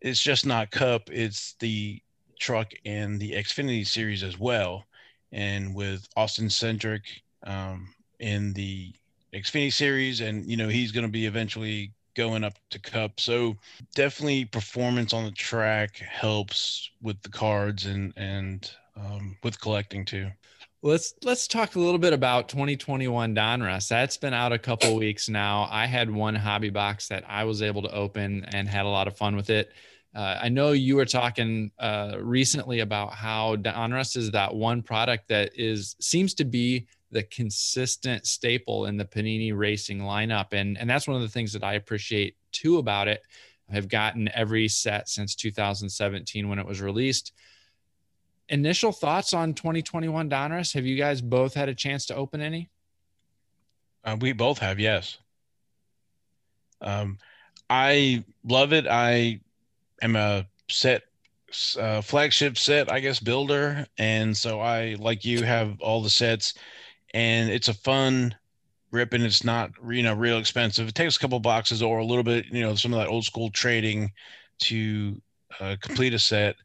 it's 0.00 0.22
just 0.22 0.46
not 0.46 0.70
Cup; 0.70 1.10
it's 1.10 1.54
the 1.60 2.00
truck 2.38 2.72
and 2.84 3.18
the 3.18 3.32
Xfinity 3.32 3.86
series 3.86 4.22
as 4.22 4.38
well. 4.38 4.84
And 5.32 5.74
with 5.74 6.06
Austin 6.16 6.46
Cindric 6.46 7.02
um, 7.44 7.92
in 8.20 8.52
the 8.52 8.92
Xfinity 9.34 9.72
series, 9.72 10.20
and 10.20 10.48
you 10.50 10.56
know 10.56 10.68
he's 10.68 10.92
going 10.92 11.06
to 11.06 11.12
be 11.12 11.26
eventually 11.26 11.92
going 12.18 12.42
up 12.42 12.54
to 12.70 12.80
Cup. 12.80 13.20
So 13.20 13.56
definitely 13.94 14.44
performance 14.44 15.12
on 15.12 15.24
the 15.24 15.30
track 15.30 15.98
helps 15.98 16.90
with 17.00 17.22
the 17.22 17.28
cards 17.28 17.86
and 17.86 18.12
and 18.16 18.68
um, 18.96 19.36
with 19.44 19.60
collecting 19.60 20.04
too. 20.04 20.28
Let's 20.82 21.14
let's 21.22 21.46
talk 21.46 21.76
a 21.76 21.80
little 21.80 21.98
bit 21.98 22.12
about 22.12 22.48
2021 22.48 23.36
Donruss. 23.36 23.88
That's 23.88 24.16
been 24.16 24.34
out 24.34 24.52
a 24.52 24.58
couple 24.58 24.96
weeks 24.96 25.28
now. 25.28 25.68
I 25.70 25.86
had 25.86 26.10
one 26.10 26.34
hobby 26.34 26.70
box 26.70 27.06
that 27.08 27.24
I 27.28 27.44
was 27.44 27.62
able 27.62 27.82
to 27.82 27.94
open 27.94 28.44
and 28.52 28.68
had 28.68 28.84
a 28.84 28.88
lot 28.88 29.06
of 29.06 29.16
fun 29.16 29.36
with 29.36 29.48
it. 29.48 29.72
Uh, 30.18 30.36
I 30.42 30.48
know 30.48 30.72
you 30.72 30.96
were 30.96 31.04
talking 31.04 31.70
uh, 31.78 32.16
recently 32.18 32.80
about 32.80 33.12
how 33.12 33.54
Donruss 33.54 34.16
is 34.16 34.32
that 34.32 34.52
one 34.52 34.82
product 34.82 35.28
that 35.28 35.52
is 35.54 35.94
seems 36.00 36.34
to 36.34 36.44
be 36.44 36.86
the 37.12 37.22
consistent 37.22 38.26
staple 38.26 38.86
in 38.86 38.96
the 38.96 39.04
Panini 39.04 39.56
Racing 39.56 40.00
lineup, 40.00 40.52
and 40.52 40.76
and 40.76 40.90
that's 40.90 41.06
one 41.06 41.14
of 41.14 41.22
the 41.22 41.28
things 41.28 41.52
that 41.52 41.62
I 41.62 41.74
appreciate 41.74 42.34
too 42.50 42.78
about 42.78 43.06
it. 43.06 43.22
I've 43.72 43.88
gotten 43.88 44.28
every 44.34 44.66
set 44.66 45.08
since 45.08 45.36
2017 45.36 46.48
when 46.48 46.58
it 46.58 46.66
was 46.66 46.80
released 46.80 47.32
initial 48.48 48.92
thoughts 48.92 49.32
on 49.32 49.54
2021 49.54 50.28
Donruss? 50.30 50.74
Have 50.74 50.86
you 50.86 50.96
guys 50.96 51.20
both 51.20 51.54
had 51.54 51.68
a 51.68 51.74
chance 51.74 52.06
to 52.06 52.16
open 52.16 52.40
any? 52.40 52.68
Uh, 54.04 54.16
we 54.20 54.32
both 54.32 54.58
have, 54.58 54.80
yes. 54.80 55.18
Um, 56.80 57.18
I 57.68 58.24
love 58.44 58.72
it. 58.72 58.86
I 58.88 59.40
am 60.02 60.16
a 60.16 60.46
set 60.68 61.02
uh, 61.78 62.00
flagship 62.00 62.58
set, 62.58 62.90
I 62.92 63.00
guess, 63.00 63.20
builder, 63.20 63.86
and 63.96 64.36
so 64.36 64.60
I, 64.60 64.96
like 64.98 65.24
you, 65.24 65.42
have 65.42 65.80
all 65.80 66.02
the 66.02 66.10
sets, 66.10 66.54
and 67.14 67.50
it's 67.50 67.68
a 67.68 67.74
fun 67.74 68.34
rip, 68.90 69.12
and 69.12 69.24
it's 69.24 69.44
not 69.44 69.70
you 69.88 70.02
know 70.02 70.14
real 70.14 70.38
expensive. 70.38 70.88
It 70.88 70.94
takes 70.94 71.16
a 71.16 71.20
couple 71.20 71.40
boxes 71.40 71.82
or 71.82 71.98
a 71.98 72.04
little 72.04 72.24
bit, 72.24 72.46
you 72.46 72.62
know, 72.62 72.74
some 72.74 72.92
of 72.92 72.98
that 72.98 73.08
old 73.08 73.24
school 73.24 73.50
trading 73.50 74.12
to 74.60 75.20
uh, 75.60 75.76
complete 75.80 76.14
a 76.14 76.18
set 76.18 76.56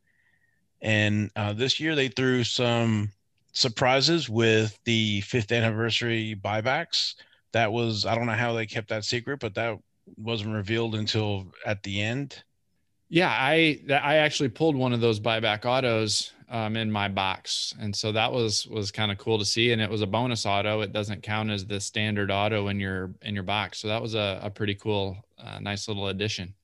and 0.83 1.31
uh, 1.37 1.53
this 1.53 1.79
year 1.79 1.95
they 1.95 2.09
threw 2.09 2.43
some 2.43 3.11
surprises 3.53 4.29
with 4.29 4.77
the 4.83 5.21
fifth 5.21 5.51
anniversary 5.51 6.35
buybacks. 6.35 7.15
That 7.53 7.71
was, 7.71 8.05
I 8.05 8.15
don't 8.15 8.25
know 8.25 8.33
how 8.33 8.53
they 8.53 8.65
kept 8.65 8.89
that 8.89 9.05
secret, 9.05 9.39
but 9.39 9.55
that 9.55 9.79
wasn't 10.17 10.53
revealed 10.53 10.95
until 10.95 11.47
at 11.65 11.81
the 11.83 12.01
end. 12.01 12.43
Yeah, 13.13 13.29
I 13.29 13.79
I 13.91 14.15
actually 14.15 14.49
pulled 14.49 14.75
one 14.75 14.91
of 14.91 14.99
those 14.99 15.19
buyback 15.19 15.65
autos 15.65 16.31
um, 16.49 16.75
in 16.75 16.91
my 16.91 17.09
box, 17.09 17.75
and 17.79 17.95
so 17.95 18.11
that 18.11 18.31
was 18.31 18.65
was 18.65 18.91
kind 18.91 19.11
of 19.11 19.19
cool 19.19 19.37
to 19.37 19.45
see. 19.45 19.71
And 19.71 19.79
it 19.79 19.87
was 19.87 20.01
a 20.01 20.07
bonus 20.07 20.47
auto; 20.47 20.81
it 20.81 20.93
doesn't 20.93 21.21
count 21.21 21.51
as 21.51 21.63
the 21.63 21.79
standard 21.79 22.31
auto 22.31 22.69
in 22.69 22.79
your 22.79 23.13
in 23.21 23.35
your 23.35 23.43
box. 23.43 23.77
So 23.77 23.87
that 23.89 24.01
was 24.01 24.15
a, 24.15 24.39
a 24.41 24.49
pretty 24.49 24.73
cool, 24.73 25.23
uh, 25.37 25.59
nice 25.59 25.87
little 25.87 26.07
addition. 26.07 26.55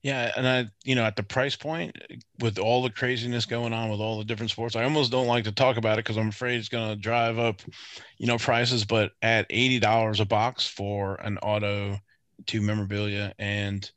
Yeah, 0.00 0.32
and 0.34 0.48
I, 0.48 0.70
you 0.82 0.94
know, 0.94 1.04
at 1.04 1.16
the 1.16 1.22
price 1.22 1.56
point, 1.56 1.94
with 2.38 2.58
all 2.58 2.82
the 2.82 2.88
craziness 2.88 3.44
going 3.44 3.74
on 3.74 3.90
with 3.90 4.00
all 4.00 4.16
the 4.16 4.24
different 4.24 4.50
sports, 4.50 4.76
I 4.76 4.84
almost 4.84 5.10
don't 5.10 5.26
like 5.26 5.44
to 5.44 5.52
talk 5.52 5.76
about 5.76 5.98
it 5.98 6.06
because 6.06 6.16
I'm 6.16 6.30
afraid 6.30 6.56
it's 6.56 6.70
going 6.70 6.88
to 6.88 6.96
drive 6.96 7.38
up, 7.38 7.60
you 8.16 8.26
know, 8.26 8.38
prices. 8.38 8.86
But 8.86 9.12
at 9.20 9.44
eighty 9.50 9.78
dollars 9.78 10.20
a 10.20 10.24
box 10.24 10.66
for 10.66 11.16
an 11.16 11.36
auto, 11.36 12.00
to 12.46 12.62
memorabilia, 12.62 13.34
and 13.38 13.90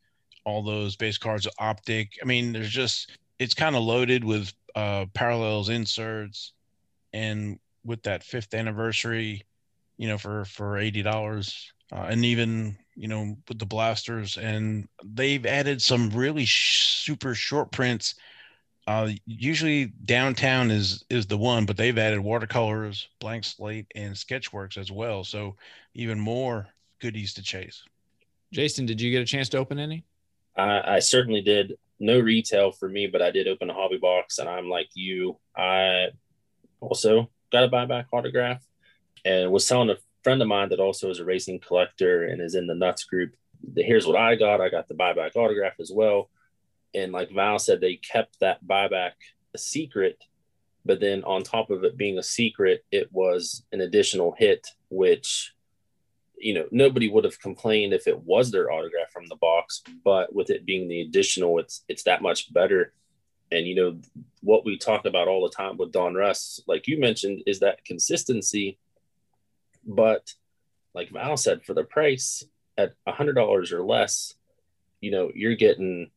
all 0.46 0.64
those 0.64 0.96
base 0.96 1.18
cards, 1.18 1.48
optic. 1.60 2.14
I 2.22 2.26
mean, 2.26 2.54
there's 2.54 2.70
just 2.70 3.18
it's 3.40 3.54
kind 3.54 3.76
of 3.76 3.84
loaded 3.84 4.24
with 4.24 4.54
uh, 4.76 5.06
parallels, 5.14 5.70
inserts, 5.70 6.54
and 7.14 7.60
with 7.86 8.04
that 8.04 8.24
fifth 8.24 8.54
anniversary, 8.54 9.44
you 9.98 10.08
know, 10.08 10.18
for 10.18 10.46
for 10.46 10.78
eighty 10.78 11.02
dollars, 11.02 11.72
uh, 11.92 12.08
and 12.10 12.26
even 12.26 12.78
you 12.96 13.08
know, 13.08 13.36
with 13.48 13.60
the 13.60 13.66
blasters, 13.66 14.38
and 14.38 14.88
they've 15.04 15.46
added 15.46 15.82
some 15.82 16.10
really 16.12 16.46
sh- 16.46 16.86
super 16.86 17.34
short 17.34 17.72
prints. 17.72 18.16
Uh, 18.86 19.12
usually 19.26 19.86
downtown 20.06 20.70
is 20.70 21.06
is 21.10 21.26
the 21.26 21.38
one, 21.38 21.66
but 21.66 21.78
they've 21.78 21.98
added 21.98 22.20
watercolors, 22.20 23.08
blank 23.20 23.44
slate, 23.46 23.88
and 23.96 24.14
sketchworks 24.14 24.78
as 24.78 24.92
well. 24.92 25.24
So 25.24 25.56
even 25.94 26.20
more 26.20 26.68
goodies 27.00 27.34
to 27.36 27.42
chase. 27.42 27.84
Jason, 28.52 28.86
did 28.86 29.02
you 29.02 29.10
get 29.10 29.22
a 29.22 29.26
chance 29.26 29.50
to 29.50 29.58
open 29.58 29.80
any? 29.80 30.04
I, 30.58 30.96
I 30.96 31.00
certainly 31.00 31.42
did. 31.42 31.74
No 32.00 32.20
retail 32.20 32.72
for 32.72 32.90
me, 32.90 33.08
but 33.08 33.22
I 33.22 33.32
did 33.32 33.48
open 33.48 33.70
a 33.70 33.74
hobby 33.74 33.98
box, 33.98 34.40
and 34.40 34.50
I'm 34.50 34.70
like 34.70 34.90
you. 34.94 35.38
I 35.56 36.08
also 36.82 37.30
got 37.52 37.64
a 37.64 37.70
buyback 37.70 38.06
autograph, 38.12 38.66
and 39.24 39.52
was 39.52 39.68
telling 39.68 39.90
a 39.90 39.98
friend 40.24 40.42
of 40.42 40.48
mine 40.48 40.70
that 40.70 40.80
also 40.80 41.10
is 41.10 41.20
a 41.20 41.26
racing 41.26 41.60
collector 41.60 42.26
and 42.26 42.42
is 42.42 42.56
in 42.56 42.68
the 42.68 42.76
nuts 42.76 43.04
group 43.04 43.34
here's 43.78 44.08
what 44.08 44.16
i 44.16 44.36
got 44.36 44.62
i 44.62 44.70
got 44.70 44.88
the 44.88 44.94
buyback 44.94 45.36
autograph 45.36 45.74
as 45.80 45.92
well 45.94 46.30
and 46.94 47.12
like 47.12 47.32
val 47.32 47.60
said 47.60 47.80
they 47.80 47.96
kept 47.96 48.40
that 48.40 48.64
buyback 48.66 49.12
a 49.54 49.58
secret 49.58 50.18
but 50.86 51.00
then 51.00 51.24
on 51.24 51.44
top 51.44 51.70
of 51.70 51.84
it 51.84 51.98
being 51.98 52.18
a 52.18 52.24
secret 52.24 52.84
it 52.92 53.12
was 53.12 53.64
an 53.72 53.82
additional 53.82 54.34
hit 54.38 54.68
which 54.90 55.54
you 56.44 56.54
know 56.54 56.66
nobody 56.72 57.10
would 57.10 57.24
have 57.24 57.40
complained 57.40 57.94
if 57.94 58.08
it 58.08 58.20
was 58.24 58.52
their 58.52 58.72
autograph 58.72 59.12
from 59.12 59.28
the 59.28 59.36
box 59.36 59.82
but 60.04 60.34
with 60.34 60.50
it 60.50 60.66
being 60.66 60.88
the 60.88 61.02
additional 61.02 61.60
it's 61.60 61.84
it's 61.88 62.04
that 62.04 62.22
much 62.22 62.52
better. 62.54 62.94
And 63.52 63.68
you 63.68 63.76
know 63.76 64.00
what 64.42 64.66
we 64.66 64.78
talk 64.78 65.06
about 65.06 65.28
all 65.28 65.44
the 65.44 65.56
time 65.56 65.78
with 65.78 65.92
Donruss 65.92 66.60
like 66.68 66.88
you 66.88 67.00
mentioned 67.00 67.44
is 67.46 67.60
that 67.60 67.86
consistency. 67.86 68.78
But 69.86 70.34
like 70.94 71.10
Val 71.10 71.38
said, 71.38 71.64
for 71.64 71.74
the 71.74 71.84
price 71.84 72.44
at 72.78 72.94
a 73.06 73.12
hundred 73.12 73.34
dollars 73.34 73.72
or 73.72 73.84
less, 73.84 74.34
you 75.02 75.12
know, 75.12 75.32
you're 75.36 75.56
getting 75.56 76.10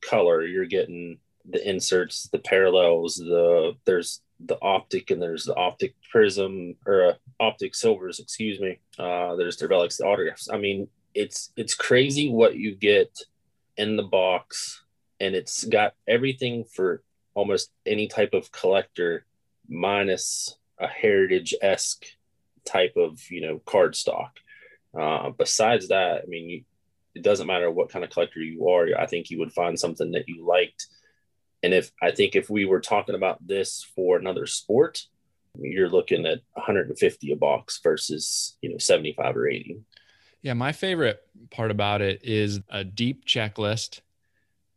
color, 0.00 0.44
you're 0.44 0.66
getting 0.66 1.18
the 1.48 1.66
inserts, 1.68 2.28
the 2.28 2.38
parallels, 2.38 3.16
the 3.16 3.74
there's 3.84 4.20
the 4.40 4.58
optic 4.62 5.10
and 5.10 5.20
there's 5.20 5.44
the 5.44 5.56
optic 5.56 5.94
prism 6.10 6.76
or 6.86 7.06
uh, 7.06 7.14
optic 7.40 7.74
silvers, 7.74 8.18
excuse 8.18 8.60
me. 8.60 8.78
Uh, 8.98 9.36
there's 9.36 9.56
the 9.56 9.68
relics, 9.68 9.96
the 9.96 10.04
autographs. 10.04 10.48
I 10.50 10.58
mean, 10.58 10.88
it's 11.14 11.52
it's 11.56 11.74
crazy 11.74 12.28
what 12.30 12.56
you 12.56 12.74
get 12.74 13.16
in 13.76 13.96
the 13.96 14.02
box, 14.02 14.82
and 15.20 15.34
it's 15.34 15.64
got 15.64 15.94
everything 16.06 16.64
for 16.64 17.02
almost 17.34 17.70
any 17.86 18.08
type 18.08 18.34
of 18.34 18.52
collector, 18.52 19.24
minus 19.68 20.56
a 20.80 20.86
heritage 20.86 21.54
esque 21.62 22.04
type 22.64 22.94
of 22.96 23.20
you 23.30 23.40
know 23.40 23.60
card 23.64 23.96
stock. 23.96 24.38
Uh, 24.98 25.30
besides 25.30 25.88
that, 25.88 26.22
I 26.22 26.26
mean, 26.26 26.48
you, 26.48 26.64
it 27.14 27.22
doesn't 27.22 27.46
matter 27.46 27.70
what 27.70 27.90
kind 27.90 28.04
of 28.04 28.10
collector 28.10 28.40
you 28.40 28.68
are. 28.68 28.88
I 28.98 29.06
think 29.06 29.30
you 29.30 29.38
would 29.38 29.52
find 29.52 29.78
something 29.78 30.12
that 30.12 30.28
you 30.28 30.46
liked. 30.46 30.86
And 31.62 31.74
if 31.74 31.90
I 32.00 32.12
think 32.12 32.36
if 32.36 32.48
we 32.48 32.64
were 32.64 32.80
talking 32.80 33.14
about 33.14 33.44
this 33.44 33.84
for 33.94 34.16
another 34.16 34.46
sport, 34.46 35.06
you're 35.56 35.88
looking 35.88 36.26
at 36.26 36.40
150 36.54 37.32
a 37.32 37.36
box 37.36 37.80
versus 37.82 38.56
you 38.60 38.70
know 38.70 38.78
75 38.78 39.36
or 39.36 39.48
80. 39.48 39.80
Yeah, 40.42 40.54
my 40.54 40.72
favorite 40.72 41.20
part 41.50 41.70
about 41.70 42.00
it 42.00 42.20
is 42.24 42.60
a 42.70 42.84
deep 42.84 43.24
checklist 43.26 44.00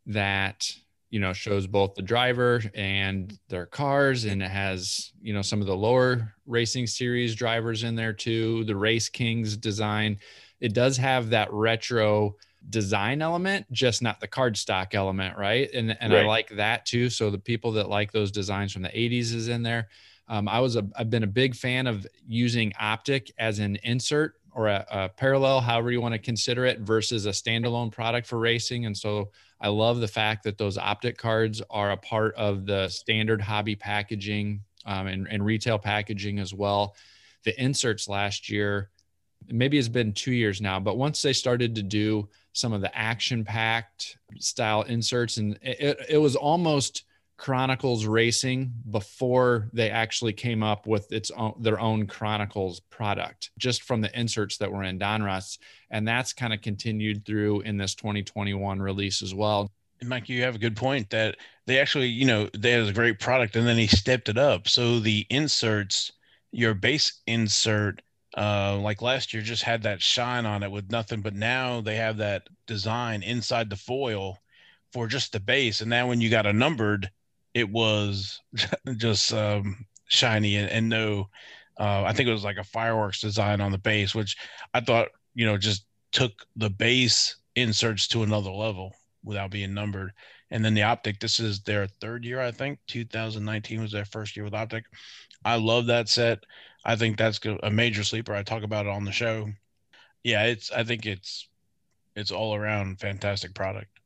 that 0.08 0.74
you 1.12 1.20
know 1.20 1.34
shows 1.34 1.68
both 1.68 1.94
the 1.94 2.02
driver 2.02 2.64
and 2.74 3.38
their 3.50 3.68
cars 3.68 4.26
and 4.26 4.42
it 4.42 4.50
has 4.50 5.12
you 5.22 5.34
know 5.34 5.42
some 5.42 5.62
of 5.62 5.68
the 5.68 5.76
lower 5.76 6.34
racing 6.48 6.88
series 6.88 7.36
drivers 7.36 7.84
in 7.84 7.96
there 7.96 8.14
too 8.14 8.64
the 8.64 8.76
race 8.76 9.10
kings 9.10 9.56
design 9.56 10.18
it 10.60 10.74
does 10.74 10.98
have 10.98 11.30
that 11.30 11.52
retro 11.54 12.36
design 12.70 13.22
element 13.22 13.66
just 13.72 14.02
not 14.02 14.20
the 14.20 14.28
card 14.28 14.56
stock 14.58 14.96
element 14.96 15.38
right 15.38 15.70
and 15.74 15.96
and 16.00 16.14
right. 16.14 16.24
i 16.24 16.26
like 16.26 16.50
that 16.50 16.86
too 16.86 17.10
so 17.10 17.30
the 17.30 17.38
people 17.38 17.72
that 17.74 17.90
like 17.90 18.12
those 18.12 18.32
designs 18.32 18.72
from 18.72 18.82
the 18.82 18.90
80s 18.90 19.34
is 19.34 19.50
in 19.50 19.62
there 19.62 19.90
um, 20.32 20.48
i 20.48 20.60
was 20.60 20.76
a 20.76 20.88
i've 20.96 21.12
been 21.12 21.24
a 21.24 21.28
big 21.28 21.56
fan 21.56 21.86
of 21.86 22.08
using 22.28 22.74
optic 22.80 23.32
as 23.38 23.60
an 23.60 23.76
insert 23.84 24.36
or 24.54 24.68
a, 24.68 24.86
a 24.90 25.10
parallel, 25.10 25.62
however 25.62 25.92
you 25.92 26.02
want 26.02 26.14
to 26.14 26.20
consider 26.20 26.66
it, 26.66 26.80
versus 26.80 27.26
a 27.26 27.30
standalone 27.30 27.92
product 27.92 28.28
for 28.28 28.38
racing. 28.38 28.86
And 28.86 28.98
so 28.98 29.32
I 29.60 29.70
love 29.70 30.00
the 30.00 30.08
fact 30.08 30.44
that 30.44 30.58
those 30.58 30.78
optic 30.78 31.18
cards 31.18 31.62
are 31.70 31.92
a 31.92 31.98
part 31.98 32.36
of 32.36 32.66
the 32.66 32.90
standard 32.90 33.42
hobby 33.42 33.76
packaging 33.76 34.62
um, 34.86 35.08
and, 35.08 35.28
and 35.30 35.46
retail 35.46 35.78
packaging 35.80 36.40
as 36.40 36.54
well. 36.54 36.96
The 37.44 37.60
inserts 37.62 38.08
last 38.08 38.50
year, 38.50 38.90
maybe 39.48 39.78
it's 39.78 39.88
been 39.88 40.14
two 40.14 40.34
years 40.34 40.62
now, 40.62 40.80
but 40.80 40.98
once 40.98 41.22
they 41.22 41.34
started 41.34 41.76
to 41.76 41.84
do 41.84 42.28
some 42.54 42.74
of 42.74 42.82
the 42.82 42.96
action 42.96 43.46
packed 43.46 44.18
style 44.40 44.82
inserts, 44.84 45.38
and 45.38 45.58
it, 45.62 45.98
it 46.10 46.18
was 46.18 46.36
almost 46.36 47.04
Chronicles 47.42 48.06
Racing 48.06 48.72
before 48.92 49.68
they 49.74 49.90
actually 49.90 50.32
came 50.32 50.62
up 50.62 50.86
with 50.86 51.12
its 51.12 51.32
own 51.32 51.56
their 51.58 51.80
own 51.80 52.06
Chronicles 52.06 52.82
product, 52.82 53.50
just 53.58 53.82
from 53.82 54.00
the 54.00 54.20
inserts 54.20 54.58
that 54.58 54.72
were 54.72 54.84
in 54.84 55.00
Donruss, 55.00 55.58
and 55.90 56.08
that's 56.08 56.34
kind 56.34 56.54
of 56.54 56.62
continued 56.62 57.26
through 57.26 57.62
in 57.62 57.78
this 57.78 57.96
2021 57.96 58.80
release 58.80 59.24
as 59.24 59.34
well. 59.34 59.72
Mike, 60.04 60.30
you 60.30 60.44
have 60.44 60.54
a 60.54 60.60
good 60.60 60.76
point 60.76 61.10
that 61.10 61.36
they 61.66 61.80
actually, 61.80 62.10
you 62.10 62.26
know, 62.26 62.48
they 62.56 62.74
had 62.74 62.88
a 62.88 62.94
great 62.94 63.20
product 63.20 63.56
and 63.56 63.66
then 63.66 63.78
he 63.78 63.88
stepped 63.88 64.30
it 64.30 64.38
up. 64.38 64.68
So 64.68 65.00
the 65.00 65.26
inserts, 65.32 66.12
your 66.52 66.76
base 66.76 67.24
insert, 67.26 68.04
uh, 68.38 68.78
like 68.78 69.02
last 69.02 69.34
year 69.34 69.42
just 69.42 69.64
had 69.64 69.82
that 69.82 70.04
shine 70.04 70.46
on 70.46 70.62
it 70.62 70.70
with 70.70 70.92
nothing, 70.92 71.22
but 71.22 71.34
now 71.34 71.82
they 71.82 71.96
have 71.96 72.18
that 72.18 72.48
design 72.68 73.24
inside 73.24 73.72
the 73.72 73.76
foil 73.76 74.38
for 74.94 75.08
just 75.08 75.32
the 75.32 75.40
base. 75.40 75.82
And 75.82 75.90
now 75.90 76.08
when 76.08 76.22
you 76.22 76.30
got 76.30 76.46
a 76.46 76.54
numbered, 76.54 77.10
it 77.54 77.70
was 77.70 78.42
just 78.98 79.34
um, 79.34 79.86
shiny 80.08 80.56
and, 80.56 80.70
and 80.70 80.90
no, 80.90 81.30
uh, 81.80 82.04
I 82.04 82.14
think 82.14 82.30
it 82.30 82.34
was 82.34 82.44
like 82.44 82.58
a 82.58 82.64
fireworks 82.64 83.22
design 83.22 83.62
on 83.62 83.72
the 83.72 83.78
base, 83.78 84.14
which 84.14 84.38
I 84.74 84.82
thought, 84.82 85.10
you 85.34 85.46
know, 85.46 85.58
just 85.58 85.86
took 86.12 86.46
the 86.56 86.70
base 86.70 87.38
inserts 87.56 88.08
to 88.10 88.24
another 88.24 88.52
level 88.52 88.94
without 89.24 89.52
being 89.52 89.74
numbered. 89.74 90.12
And 90.52 90.64
then 90.64 90.74
the 90.74 90.84
optic, 90.84 91.20
this 91.20 91.40
is 91.40 91.62
their 91.62 91.88
third 91.88 92.26
year, 92.26 92.42
I 92.42 92.52
think. 92.52 92.80
2019 92.88 93.82
was 93.82 93.92
their 93.92 94.06
first 94.06 94.36
year 94.36 94.44
with 94.44 94.54
optic. 94.54 94.84
I 95.46 95.56
love 95.56 95.88
that 95.88 96.10
set. 96.10 96.44
I 96.84 96.96
think 96.96 97.18
that's 97.18 97.40
a 97.64 97.72
major 97.72 98.04
sleeper. 98.04 98.34
I 98.34 98.44
talk 98.44 98.64
about 98.64 98.86
it 98.86 98.92
on 98.92 99.06
the 99.06 99.12
show. 99.12 99.50
Yeah, 100.24 100.44
it's. 100.46 100.72
I 100.72 100.84
think 100.84 101.06
it's 101.06 101.48
it's 102.16 102.32
all 102.32 102.56
around 102.56 103.00
fantastic 103.00 103.54
product. 103.54 104.01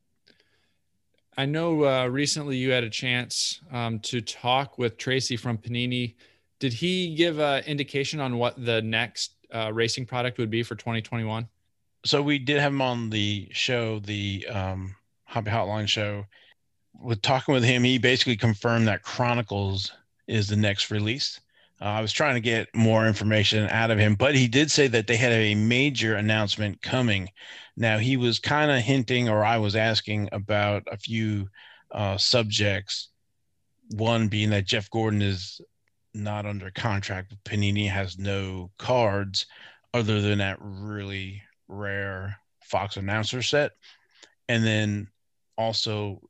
I 1.37 1.45
know 1.45 1.85
uh, 1.85 2.07
recently 2.07 2.55
you 2.57 2.71
had 2.71 2.83
a 2.83 2.89
chance 2.89 3.59
um, 3.71 3.99
to 3.99 4.21
talk 4.21 4.77
with 4.77 4.97
Tracy 4.97 5.35
from 5.35 5.57
Panini. 5.57 6.15
Did 6.59 6.71
he 6.71 7.13
give 7.15 7.39
an 7.39 7.63
indication 7.65 8.21
on 8.21 8.37
what 8.37 8.63
the 8.63 8.81
next 8.81 9.33
uh, 9.53 9.71
racing 9.73 10.05
product 10.05 10.37
would 10.37 10.49
be 10.49 10.63
for 10.63 10.75
2021? 10.75 11.47
So 12.05 12.21
we 12.21 12.39
did 12.39 12.59
have 12.59 12.71
him 12.71 12.81
on 12.81 13.09
the 13.09 13.49
show, 13.51 13.99
the 13.99 14.47
um, 14.47 14.95
Hobby 15.25 15.51
Hotline 15.51 15.87
show. 15.87 16.25
With 17.01 17.21
talking 17.21 17.53
with 17.53 17.63
him, 17.63 17.83
he 17.83 17.97
basically 17.97 18.37
confirmed 18.37 18.87
that 18.87 19.03
Chronicles 19.03 19.91
is 20.27 20.47
the 20.47 20.55
next 20.55 20.89
release. 20.89 21.41
Uh, 21.81 21.85
I 21.85 22.01
was 22.01 22.13
trying 22.13 22.35
to 22.35 22.41
get 22.41 22.73
more 22.73 23.05
information 23.05 23.67
out 23.69 23.91
of 23.91 23.99
him, 23.99 24.15
but 24.15 24.33
he 24.33 24.47
did 24.47 24.71
say 24.71 24.87
that 24.87 25.07
they 25.07 25.17
had 25.17 25.33
a 25.33 25.55
major 25.55 26.15
announcement 26.15 26.81
coming. 26.81 27.29
Now, 27.75 27.97
he 27.97 28.15
was 28.15 28.39
kind 28.39 28.71
of 28.71 28.77
hinting, 28.77 29.27
or 29.27 29.43
I 29.43 29.57
was 29.57 29.75
asking 29.75 30.29
about 30.31 30.83
a 30.89 30.97
few 30.97 31.49
uh, 31.91 32.17
subjects. 32.17 33.09
One 33.91 34.29
being 34.29 34.51
that 34.51 34.65
Jeff 34.65 34.89
Gordon 34.89 35.21
is 35.21 35.59
not 36.13 36.45
under 36.45 36.71
contract. 36.71 37.35
Panini 37.43 37.89
has 37.89 38.17
no 38.17 38.71
cards 38.77 39.45
other 39.93 40.21
than 40.21 40.37
that 40.37 40.57
really 40.61 41.41
rare 41.67 42.37
Fox 42.63 42.95
announcer 42.95 43.41
set. 43.41 43.71
And 44.47 44.63
then 44.63 45.09
also, 45.57 46.21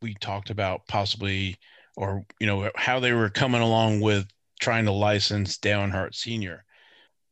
we 0.00 0.14
talked 0.14 0.48
about 0.48 0.86
possibly, 0.88 1.56
or, 1.94 2.24
you 2.40 2.46
know, 2.46 2.70
how 2.74 3.00
they 3.00 3.12
were 3.12 3.30
coming 3.30 3.60
along 3.60 4.00
with 4.00 4.26
trying 4.60 4.84
to 4.86 4.92
license 4.92 5.58
Earnhardt 5.58 6.14
Sr. 6.14 6.64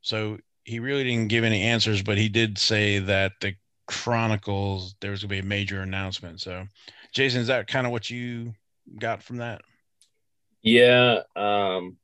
So 0.03 0.39
he 0.65 0.79
really 0.81 1.05
didn't 1.05 1.29
give 1.29 1.45
any 1.45 1.63
answers, 1.63 2.03
but 2.03 2.19
he 2.19 2.29
did 2.29 2.59
say 2.59 2.99
that 3.01 3.33
the 3.41 3.55
Chronicles, 3.87 4.95
there 5.01 5.11
was 5.11 5.21
going 5.21 5.29
to 5.29 5.35
be 5.35 5.47
a 5.47 5.49
major 5.49 5.83
announcement. 5.83 6.41
So, 6.41 6.67
Jason, 7.13 7.43
is 7.43 7.49
that 7.49 7.67
kind 7.67 7.87
of 7.87 7.93
what 7.93 8.09
you 8.09 8.55
got 8.99 9.23
from 9.23 9.39
that? 9.39 9.61
Yeah, 10.63 11.21
um, 11.37 11.99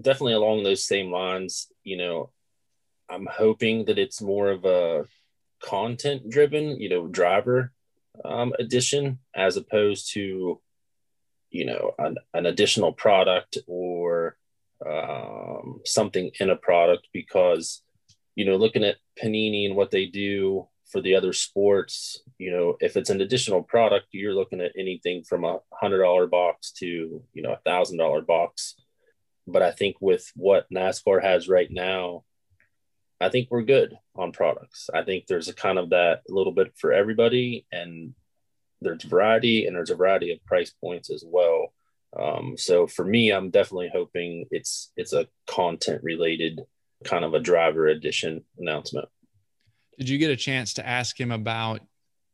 definitely 0.00 0.34
along 0.34 0.62
those 0.62 0.84
same 0.84 1.10
lines. 1.10 1.66
You 1.82 1.96
know, 1.96 2.30
I'm 3.10 3.26
hoping 3.26 3.86
that 3.86 3.98
it's 3.98 4.22
more 4.22 4.50
of 4.50 4.64
a 4.64 5.06
content 5.60 6.30
driven, 6.30 6.80
you 6.80 6.88
know, 6.88 7.08
driver 7.08 7.72
um, 8.24 8.52
as 9.34 9.56
opposed 9.56 10.12
to, 10.12 10.60
you 11.50 11.64
know, 11.64 11.94
an, 11.98 12.16
an 12.32 12.46
additional 12.46 12.92
product 12.92 13.58
or 13.66 13.93
um, 14.86 15.80
something 15.84 16.30
in 16.40 16.50
a 16.50 16.56
product 16.56 17.08
because, 17.12 17.82
you 18.34 18.44
know, 18.44 18.56
looking 18.56 18.84
at 18.84 18.96
Panini 19.20 19.66
and 19.66 19.76
what 19.76 19.90
they 19.90 20.06
do 20.06 20.68
for 20.90 21.00
the 21.00 21.16
other 21.16 21.32
sports, 21.32 22.22
you 22.38 22.50
know, 22.50 22.76
if 22.80 22.96
it's 22.96 23.10
an 23.10 23.20
additional 23.20 23.62
product, 23.62 24.06
you're 24.12 24.34
looking 24.34 24.60
at 24.60 24.72
anything 24.78 25.24
from 25.24 25.44
a 25.44 25.58
hundred 25.72 26.02
dollar 26.02 26.26
box 26.26 26.72
to, 26.72 26.86
you 27.32 27.42
know, 27.42 27.52
a 27.52 27.60
thousand 27.64 27.98
dollar 27.98 28.20
box. 28.20 28.76
But 29.46 29.62
I 29.62 29.72
think 29.72 29.96
with 30.00 30.30
what 30.36 30.70
NASCAR 30.72 31.22
has 31.22 31.48
right 31.48 31.70
now, 31.70 32.24
I 33.20 33.28
think 33.28 33.48
we're 33.50 33.62
good 33.62 33.96
on 34.14 34.32
products. 34.32 34.88
I 34.92 35.02
think 35.02 35.26
there's 35.26 35.48
a 35.48 35.54
kind 35.54 35.78
of 35.78 35.90
that 35.90 36.22
little 36.28 36.52
bit 36.52 36.72
for 36.76 36.92
everybody, 36.92 37.66
and 37.72 38.14
there's 38.80 39.02
variety, 39.02 39.66
and 39.66 39.74
there's 39.74 39.90
a 39.90 39.96
variety 39.96 40.32
of 40.32 40.44
price 40.44 40.70
points 40.70 41.10
as 41.10 41.24
well. 41.26 41.73
Um, 42.20 42.56
so 42.56 42.86
for 42.86 43.04
me, 43.04 43.30
I'm 43.30 43.50
definitely 43.50 43.90
hoping 43.92 44.46
it's 44.50 44.92
it's 44.96 45.12
a 45.12 45.26
content 45.46 46.02
related 46.02 46.60
kind 47.04 47.24
of 47.24 47.34
a 47.34 47.40
driver 47.40 47.88
edition 47.88 48.44
announcement. 48.58 49.08
Did 49.98 50.08
you 50.08 50.18
get 50.18 50.30
a 50.30 50.36
chance 50.36 50.74
to 50.74 50.86
ask 50.86 51.18
him 51.18 51.30
about 51.30 51.80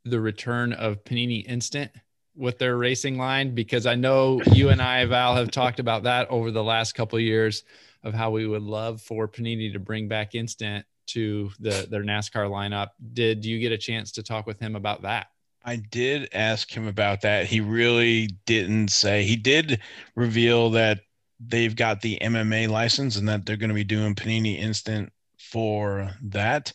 the 0.05 0.21
return 0.21 0.73
of 0.73 1.05
Panini 1.05 1.47
Instant 1.47 1.91
with 2.35 2.59
their 2.59 2.77
racing 2.77 3.19
line? 3.19 3.55
Because 3.55 3.87
I 3.87 3.95
know 3.97 4.41
you 4.53 4.71
and 4.71 4.81
I, 4.81 5.05
Val, 5.07 5.35
have 5.37 5.51
talked 5.51 5.81
about 5.81 6.05
that 6.05 6.31
over 6.31 6.51
the 6.51 6.65
last 6.65 6.95
couple 6.95 7.19
of 7.19 7.25
years 7.25 7.65
of 8.03 8.15
how 8.15 8.31
we 8.31 8.47
would 8.47 8.63
love 8.63 9.03
for 9.03 9.29
Panini 9.29 9.73
to 9.73 9.79
bring 9.79 10.09
back 10.09 10.35
Instant 10.35 10.87
to 11.09 11.51
the 11.59 11.87
their 11.91 12.05
NASCAR 12.05 12.49
lineup. 12.49 12.89
Did 13.13 13.45
you 13.45 13.59
get 13.59 13.73
a 13.73 13.79
chance 13.79 14.13
to 14.13 14.23
talk 14.23 14.47
with 14.47 14.61
him 14.61 14.77
about 14.77 15.03
that? 15.03 15.27
I 15.65 15.77
did 15.77 16.29
ask 16.33 16.71
him 16.75 16.87
about 16.87 17.21
that. 17.23 17.47
He 17.47 17.61
really 17.61 18.29
didn't 18.47 18.89
say. 18.89 19.25
He 19.25 19.37
did 19.37 19.81
reveal 20.17 20.71
that 20.71 21.01
they've 21.39 21.75
got 21.75 22.01
the 22.01 22.19
MMA 22.21 22.69
license 22.69 23.17
and 23.17 23.29
that 23.29 23.45
they're 23.45 23.57
going 23.57 23.69
to 23.69 23.75
be 23.75 23.85
doing 23.85 24.15
Panini 24.15 24.59
Instant 24.59 25.13
for 25.39 26.11
that. 26.23 26.73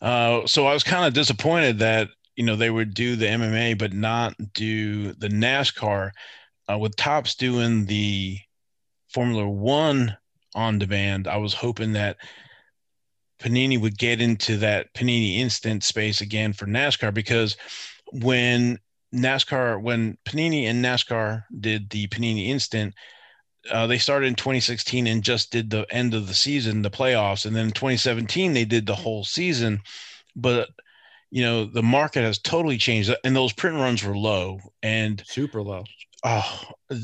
Uh, 0.00 0.46
so 0.46 0.66
I 0.66 0.74
was 0.74 0.84
kind 0.84 1.04
of 1.04 1.14
disappointed 1.14 1.78
that 1.78 2.08
you 2.36 2.44
know 2.44 2.56
they 2.56 2.70
would 2.70 2.94
do 2.94 3.16
the 3.16 3.26
MMA 3.26 3.78
but 3.78 3.92
not 3.92 4.34
do 4.52 5.12
the 5.14 5.28
NASCAR. 5.28 6.10
Uh, 6.70 6.78
with 6.78 6.94
Topps 6.96 7.34
doing 7.34 7.86
the 7.86 8.38
Formula 9.08 9.48
One 9.48 10.16
on 10.54 10.78
demand, 10.78 11.26
I 11.26 11.36
was 11.36 11.52
hoping 11.52 11.92
that 11.94 12.16
Panini 13.40 13.80
would 13.80 13.98
get 13.98 14.20
into 14.20 14.56
that 14.58 14.92
Panini 14.94 15.38
Instant 15.38 15.82
space 15.82 16.20
again 16.20 16.52
for 16.52 16.66
NASCAR 16.66 17.12
because 17.12 17.56
when 18.12 18.78
NASCAR, 19.14 19.80
when 19.80 20.16
Panini 20.24 20.64
and 20.64 20.84
NASCAR 20.84 21.44
did 21.58 21.90
the 21.90 22.06
Panini 22.08 22.48
Instant, 22.48 22.94
uh, 23.70 23.86
they 23.86 23.98
started 23.98 24.26
in 24.26 24.34
2016 24.34 25.06
and 25.06 25.22
just 25.22 25.50
did 25.50 25.70
the 25.70 25.86
end 25.90 26.14
of 26.14 26.26
the 26.26 26.34
season, 26.34 26.82
the 26.82 26.90
playoffs, 26.90 27.44
and 27.44 27.54
then 27.54 27.66
in 27.66 27.72
2017 27.72 28.52
they 28.52 28.64
did 28.64 28.86
the 28.86 28.94
whole 28.94 29.24
season. 29.24 29.80
But 30.34 30.70
you 31.30 31.42
know 31.42 31.64
the 31.64 31.82
market 31.82 32.22
has 32.22 32.38
totally 32.38 32.78
changed, 32.78 33.14
and 33.24 33.36
those 33.36 33.52
print 33.52 33.76
runs 33.76 34.04
were 34.04 34.16
low 34.16 34.60
and 34.82 35.22
super 35.26 35.62
low. 35.62 35.84
Oh, 36.24 36.62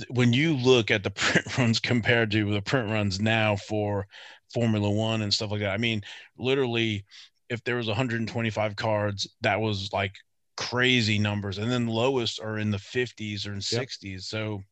when 0.08 0.32
you 0.32 0.56
look 0.56 0.90
at 0.90 1.02
the 1.02 1.10
print 1.14 1.58
runs 1.58 1.80
compared 1.80 2.30
to 2.32 2.52
the 2.52 2.62
print 2.62 2.90
runs 2.90 3.20
now 3.20 3.56
for 3.56 4.06
Formula 4.52 4.90
One 4.90 5.22
and 5.22 5.32
stuff 5.32 5.50
like 5.50 5.60
that, 5.60 5.70
I 5.70 5.78
mean, 5.78 6.02
literally, 6.38 7.04
if 7.48 7.62
there 7.64 7.76
was 7.76 7.86
125 7.86 8.76
cards, 8.76 9.28
that 9.42 9.60
was 9.60 9.92
like 9.92 10.14
crazy 10.56 11.18
numbers, 11.18 11.58
and 11.58 11.70
then 11.70 11.86
lowest 11.86 12.40
are 12.40 12.58
in 12.58 12.70
the 12.70 12.78
50s 12.78 13.46
or 13.46 13.50
in 13.50 13.56
yep. 13.56 13.88
60s. 13.88 14.22
So 14.22 14.62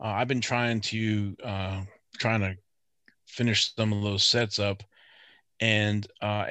uh, 0.00 0.08
I've 0.08 0.28
been 0.28 0.40
trying 0.40 0.80
to 0.82 1.36
uh, 1.42 1.82
trying 2.18 2.40
to 2.40 2.56
finish 3.26 3.74
some 3.74 3.92
of 3.92 4.02
those 4.02 4.24
sets 4.24 4.58
up, 4.58 4.82
and 5.60 6.06
uh 6.20 6.46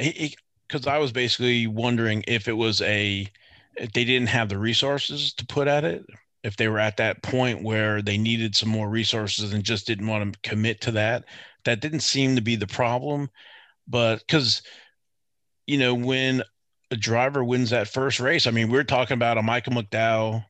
because 0.68 0.88
I 0.88 0.98
was 0.98 1.12
basically 1.12 1.68
wondering 1.68 2.24
if 2.28 2.48
it 2.48 2.54
was 2.54 2.82
a 2.82 3.28
if 3.76 3.92
they 3.92 4.06
didn't 4.06 4.30
have 4.30 4.50
the 4.50 4.58
resources 4.58 5.34
to 5.34 5.46
put 5.46 5.68
at 5.68 5.84
it, 5.84 6.06
if 6.44 6.56
they 6.56 6.68
were 6.68 6.80
at 6.80 6.98
that 6.98 7.24
point 7.24 7.64
where 7.64 8.02
they 8.02 8.18
needed 8.18 8.56
some 8.56 8.70
more 8.70 8.90
resources 8.90 9.54
and 9.54 9.64
just 9.64 9.88
didn't 9.88 10.08
want 10.08 10.34
to 10.34 10.50
commit 10.50 10.82
to 10.82 10.92
that. 10.92 11.26
That 11.66 11.82
didn't 11.82 12.02
seem 12.02 12.36
to 12.36 12.42
be 12.42 12.56
the 12.56 12.68
problem, 12.68 13.30
but 13.88 14.20
because 14.20 14.62
you 15.66 15.78
know 15.78 15.94
when 15.94 16.44
a 16.92 16.96
driver 16.96 17.44
wins 17.44 17.72
that 17.72 17.88
first 17.88 18.20
race, 18.20 18.48
I 18.48 18.52
mean, 18.52 18.70
we're 18.70 18.84
talking 18.84 19.16
about 19.16 19.38
a 19.38 19.44
Michael 19.44 19.74
McDowell 19.74 20.46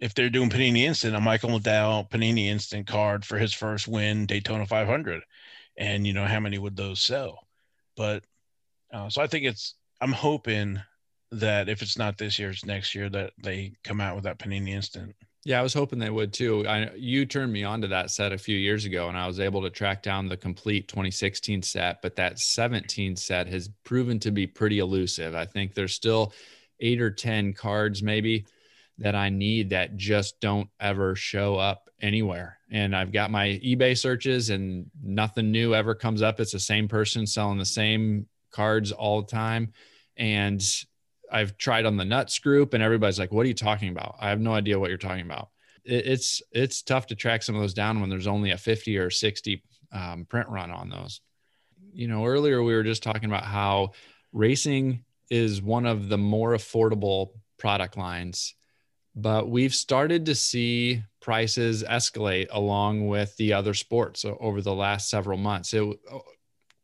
if 0.00 0.14
they're 0.14 0.30
doing 0.30 0.50
Panini 0.50 0.82
Instant, 0.82 1.16
a 1.16 1.20
Michael 1.20 1.50
McDowell 1.50 2.10
Panini 2.10 2.46
Instant 2.46 2.86
card 2.86 3.24
for 3.24 3.38
his 3.38 3.54
first 3.54 3.88
win, 3.88 4.26
Daytona 4.26 4.66
500, 4.66 5.22
and 5.78 6.06
you 6.06 6.12
know 6.12 6.26
how 6.26 6.40
many 6.40 6.58
would 6.58 6.76
those 6.76 7.00
sell? 7.00 7.46
But 7.96 8.24
uh, 8.92 9.08
so 9.08 9.22
I 9.22 9.26
think 9.26 9.44
it's 9.44 9.74
I'm 10.00 10.12
hoping 10.12 10.80
that 11.30 11.68
if 11.68 11.82
it's 11.82 11.98
not 11.98 12.18
this 12.18 12.38
year, 12.38 12.50
it's 12.50 12.64
next 12.64 12.94
year 12.94 13.08
that 13.10 13.32
they 13.42 13.72
come 13.82 14.00
out 14.00 14.14
with 14.14 14.24
that 14.24 14.38
Panini 14.38 14.70
Instant. 14.70 15.14
Yeah, 15.44 15.60
I 15.60 15.62
was 15.62 15.74
hoping 15.74 15.98
they 15.98 16.10
would 16.10 16.32
too. 16.32 16.66
I, 16.66 16.90
you 16.96 17.26
turned 17.26 17.52
me 17.52 17.64
on 17.64 17.82
to 17.82 17.88
that 17.88 18.10
set 18.10 18.32
a 18.32 18.38
few 18.38 18.56
years 18.56 18.86
ago, 18.86 19.08
and 19.08 19.18
I 19.18 19.26
was 19.26 19.40
able 19.40 19.60
to 19.62 19.70
track 19.70 20.02
down 20.02 20.26
the 20.26 20.38
complete 20.38 20.88
2016 20.88 21.62
set. 21.62 22.00
But 22.00 22.16
that 22.16 22.38
17 22.38 23.14
set 23.16 23.46
has 23.48 23.68
proven 23.84 24.18
to 24.20 24.30
be 24.30 24.46
pretty 24.46 24.78
elusive. 24.78 25.34
I 25.34 25.44
think 25.44 25.74
there's 25.74 25.94
still 25.94 26.32
eight 26.80 27.00
or 27.00 27.10
10 27.10 27.52
cards 27.52 28.02
maybe 28.02 28.46
that 28.98 29.14
I 29.14 29.28
need 29.28 29.70
that 29.70 29.96
just 29.96 30.40
don't 30.40 30.68
ever 30.80 31.14
show 31.14 31.56
up 31.56 31.90
anywhere. 32.00 32.58
And 32.70 32.96
I've 32.96 33.12
got 33.12 33.30
my 33.30 33.60
eBay 33.64 33.98
searches 33.98 34.48
and 34.50 34.90
nothing 35.02 35.50
new 35.50 35.74
ever 35.74 35.94
comes 35.94 36.22
up. 36.22 36.40
It's 36.40 36.52
the 36.52 36.60
same 36.60 36.88
person 36.88 37.26
selling 37.26 37.58
the 37.58 37.66
same 37.66 38.26
cards 38.50 38.92
all 38.92 39.20
the 39.20 39.30
time. 39.30 39.72
And 40.16 40.62
I've 41.34 41.58
tried 41.58 41.84
on 41.84 41.96
the 41.96 42.04
nuts 42.04 42.38
group 42.38 42.74
and 42.74 42.82
everybody's 42.82 43.18
like, 43.18 43.32
what 43.32 43.44
are 43.44 43.48
you 43.48 43.54
talking 43.54 43.90
about? 43.90 44.16
I 44.20 44.30
have 44.30 44.40
no 44.40 44.54
idea 44.54 44.78
what 44.78 44.88
you're 44.88 44.98
talking 44.98 45.26
about. 45.26 45.50
it's, 45.84 46.40
it's 46.52 46.82
tough 46.82 47.08
to 47.08 47.14
track 47.14 47.42
some 47.42 47.54
of 47.54 47.60
those 47.60 47.74
down 47.74 48.00
when 48.00 48.08
there's 48.08 48.26
only 48.26 48.52
a 48.52 48.56
50 48.56 48.96
or 48.96 49.10
60 49.10 49.62
um, 49.92 50.24
print 50.24 50.48
run 50.48 50.70
on 50.70 50.88
those. 50.88 51.20
You 51.92 52.08
know, 52.08 52.24
earlier 52.24 52.62
we 52.62 52.74
were 52.74 52.82
just 52.82 53.02
talking 53.02 53.26
about 53.26 53.44
how 53.44 53.90
racing 54.32 55.04
is 55.30 55.60
one 55.60 55.84
of 55.84 56.08
the 56.08 56.18
more 56.18 56.54
affordable 56.54 57.30
product 57.58 57.96
lines 57.96 58.54
but 59.16 59.48
we've 59.48 59.74
started 59.74 60.26
to 60.26 60.34
see 60.34 61.02
prices 61.20 61.84
escalate 61.84 62.48
along 62.50 63.06
with 63.06 63.36
the 63.36 63.52
other 63.52 63.74
sports 63.74 64.24
over 64.24 64.60
the 64.60 64.74
last 64.74 65.08
several 65.08 65.38
months. 65.38 65.72
It, 65.72 65.98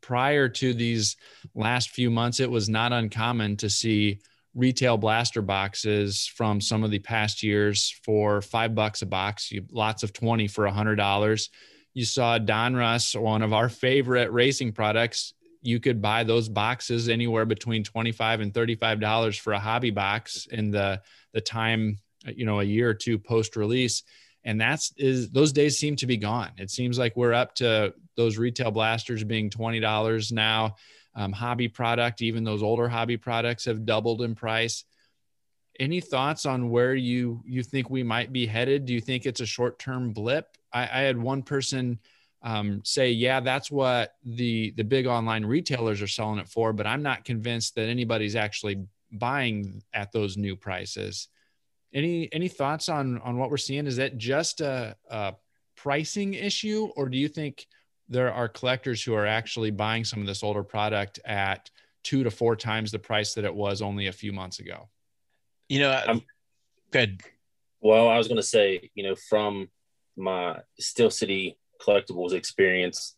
prior 0.01 0.49
to 0.49 0.73
these 0.73 1.17
last 1.55 1.91
few 1.91 2.11
months, 2.11 2.41
it 2.41 2.51
was 2.51 2.69
not 2.69 2.93
uncommon 2.93 3.57
to 3.59 3.69
see 3.69 4.21
retail 4.55 4.97
blaster 4.97 5.43
boxes 5.43 6.27
from 6.27 6.61
some 6.61 6.83
of 6.83 6.91
the 6.91 6.99
past 6.99 7.43
years 7.43 7.95
for 8.05 8.43
five 8.43 8.75
bucks 8.75 9.03
a 9.03 9.07
box, 9.07 9.51
you, 9.51 9.65
lots 9.71 10.03
of 10.03 10.13
20 10.13 10.49
for 10.49 10.67
a 10.67 10.73
hundred 10.73 10.97
dollars. 10.97 11.51
You 11.95 12.05
saw 12.05 12.39
Don 12.39 12.75
Donruss, 12.75 13.21
one 13.21 13.43
of 13.43 13.53
our 13.53 13.69
favorite 13.69 14.31
racing 14.33 14.73
products. 14.73 15.35
You 15.63 15.81
could 15.81 16.01
buy 16.01 16.25
those 16.25 16.49
boxes 16.49 17.09
anywhere 17.09 17.45
between 17.45 17.85
25 17.85 18.41
and 18.41 18.53
$35 18.53 19.39
for 19.41 19.53
a 19.53 19.59
hobby 19.59 19.91
box 19.91 20.47
in 20.51 20.71
the, 20.71 21.03
the 21.33 21.41
time 21.41 21.99
you 22.27 22.45
know 22.45 22.61
a 22.61 22.65
year 22.65 22.91
or 22.91 22.95
two 22.95 23.19
post 23.19 23.57
release 23.57 24.03
and 24.45 24.61
that's 24.61 24.93
is 24.97 25.31
those 25.31 25.53
days 25.53 25.79
seem 25.79 25.97
to 25.97 26.07
be 26.07 26.17
gone 26.17 26.51
it 26.59 26.71
seems 26.71 26.99
like 26.99 27.17
we're 27.17 27.33
up 27.33 27.55
to 27.55 27.93
those 28.17 28.39
retail 28.39 28.71
blasters 28.71 29.25
being 29.25 29.51
$20 29.51 30.33
now 30.33 30.77
um, 31.15 31.33
hobby 31.33 31.69
product 31.69 32.23
even 32.23 32.45
those 32.45 32.63
older 32.63 32.89
hobby 32.89 33.17
products 33.17 33.65
have 33.65 33.85
doubled 33.85 34.23
in 34.23 34.35
price. 34.35 34.85
Any 35.79 36.01
thoughts 36.01 36.47
on 36.47 36.71
where 36.71 36.95
you 36.95 37.43
you 37.47 37.63
think 37.63 37.91
we 37.91 38.03
might 38.03 38.33
be 38.33 38.47
headed? 38.47 38.85
Do 38.85 38.93
you 38.93 39.01
think 39.01 39.27
it's 39.27 39.41
a 39.41 39.47
short-term 39.47 40.13
blip? 40.13 40.57
I, 40.73 40.83
I 40.83 41.01
had 41.03 41.19
one 41.19 41.43
person 41.43 41.99
um, 42.43 42.81
say 42.85 43.11
yeah 43.11 43.41
that's 43.41 43.71
what 43.71 44.15
the 44.25 44.73
the 44.77 44.85
big 44.85 45.07
online 45.07 45.45
retailers 45.45 46.01
are 46.01 46.07
selling 46.07 46.39
it 46.39 46.49
for 46.49 46.73
but 46.73 46.87
i'm 46.87 47.03
not 47.03 47.27
convinced 47.27 47.75
that 47.75 47.87
anybody's 47.87 48.35
actually 48.35 48.87
buying 49.13 49.83
at 49.93 50.13
those 50.13 50.37
new 50.37 50.57
prices. 50.57 51.29
Any 51.93 52.33
any 52.33 52.49
thoughts 52.49 52.89
on 52.89 53.19
on 53.19 53.37
what 53.37 53.51
we're 53.51 53.57
seeing? 53.57 53.87
Is 53.87 53.97
that 53.97 54.17
just 54.17 54.61
a, 54.61 54.97
a 55.09 55.35
pricing 55.77 56.35
issue, 56.35 56.89
or 56.97 57.09
do 57.09 57.19
you 57.19 57.29
think 57.29 57.67
there 58.11 58.33
are 58.33 58.49
collectors 58.49 59.03
who 59.03 59.15
are 59.15 59.25
actually 59.25 59.71
buying 59.71 60.05
some 60.05 60.21
of 60.21 60.27
this 60.27 60.43
older 60.43 60.65
product 60.65 61.21
at 61.25 61.71
two 62.03 62.25
to 62.25 62.31
four 62.31 62.57
times 62.57 62.91
the 62.91 62.99
price 62.99 63.35
that 63.35 63.45
it 63.45 63.55
was 63.55 63.81
only 63.81 64.09
a 64.09 64.13
few 64.13 64.33
months 64.33 64.59
ago? 64.59 64.89
You 65.69 65.79
know, 65.79 66.03
I'm 66.07 66.23
good. 66.91 67.23
Well, 67.81 68.09
I 68.09 68.19
was 68.19 68.27
going 68.27 68.37
to 68.37 68.43
say, 68.43 68.91
you 68.95 69.05
know, 69.05 69.15
from 69.15 69.69
my 70.17 70.59
Steel 70.79 71.11
City 71.11 71.57
collectibles 71.81 72.33
experience, 72.33 73.17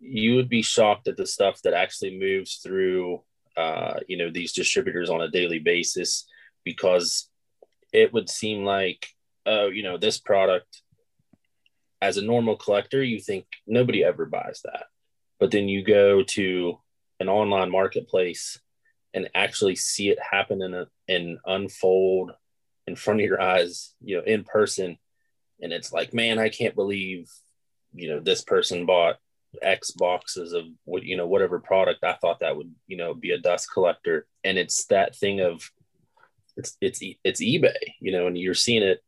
you 0.00 0.34
would 0.34 0.48
be 0.48 0.60
shocked 0.60 1.06
at 1.06 1.16
the 1.16 1.26
stuff 1.26 1.62
that 1.62 1.72
actually 1.72 2.18
moves 2.18 2.56
through, 2.56 3.22
uh, 3.56 4.00
you 4.08 4.16
know, 4.16 4.30
these 4.30 4.52
distributors 4.52 5.08
on 5.08 5.22
a 5.22 5.30
daily 5.30 5.60
basis 5.60 6.26
because 6.64 7.30
it 7.92 8.12
would 8.12 8.28
seem 8.28 8.64
like, 8.64 9.06
oh, 9.46 9.68
you 9.68 9.84
know, 9.84 9.96
this 9.96 10.18
product 10.18 10.82
as 12.00 12.16
a 12.16 12.22
normal 12.22 12.56
collector, 12.56 13.02
you 13.02 13.20
think 13.20 13.46
nobody 13.66 14.04
ever 14.04 14.26
buys 14.26 14.60
that. 14.64 14.84
But 15.38 15.50
then 15.50 15.68
you 15.68 15.84
go 15.84 16.22
to 16.22 16.78
an 17.20 17.28
online 17.28 17.70
marketplace 17.70 18.58
and 19.14 19.30
actually 19.34 19.76
see 19.76 20.10
it 20.10 20.18
happen 20.20 20.62
in 20.62 20.74
a, 20.74 20.86
and 21.08 21.38
unfold 21.46 22.32
in 22.86 22.96
front 22.96 23.20
of 23.20 23.26
your 23.26 23.40
eyes, 23.40 23.94
you 24.02 24.16
know, 24.16 24.22
in 24.22 24.44
person. 24.44 24.98
And 25.60 25.72
it's 25.72 25.92
like, 25.92 26.12
man, 26.12 26.38
I 26.38 26.48
can't 26.50 26.74
believe, 26.74 27.30
you 27.94 28.10
know, 28.10 28.20
this 28.20 28.42
person 28.42 28.86
bought 28.86 29.16
X 29.62 29.90
boxes 29.90 30.52
of 30.52 30.64
what, 30.84 31.02
you 31.02 31.16
know, 31.16 31.26
whatever 31.26 31.58
product 31.58 32.04
I 32.04 32.12
thought 32.14 32.40
that 32.40 32.56
would, 32.56 32.74
you 32.86 32.96
know, 32.96 33.14
be 33.14 33.30
a 33.30 33.38
dust 33.38 33.72
collector. 33.72 34.26
And 34.44 34.58
it's 34.58 34.84
that 34.86 35.16
thing 35.16 35.40
of 35.40 35.70
it's 36.56 36.76
it's 36.80 37.02
it's 37.24 37.42
eBay, 37.42 37.94
you 38.00 38.12
know, 38.12 38.26
and 38.26 38.36
you're 38.36 38.54
seeing 38.54 38.82
it 38.82 39.02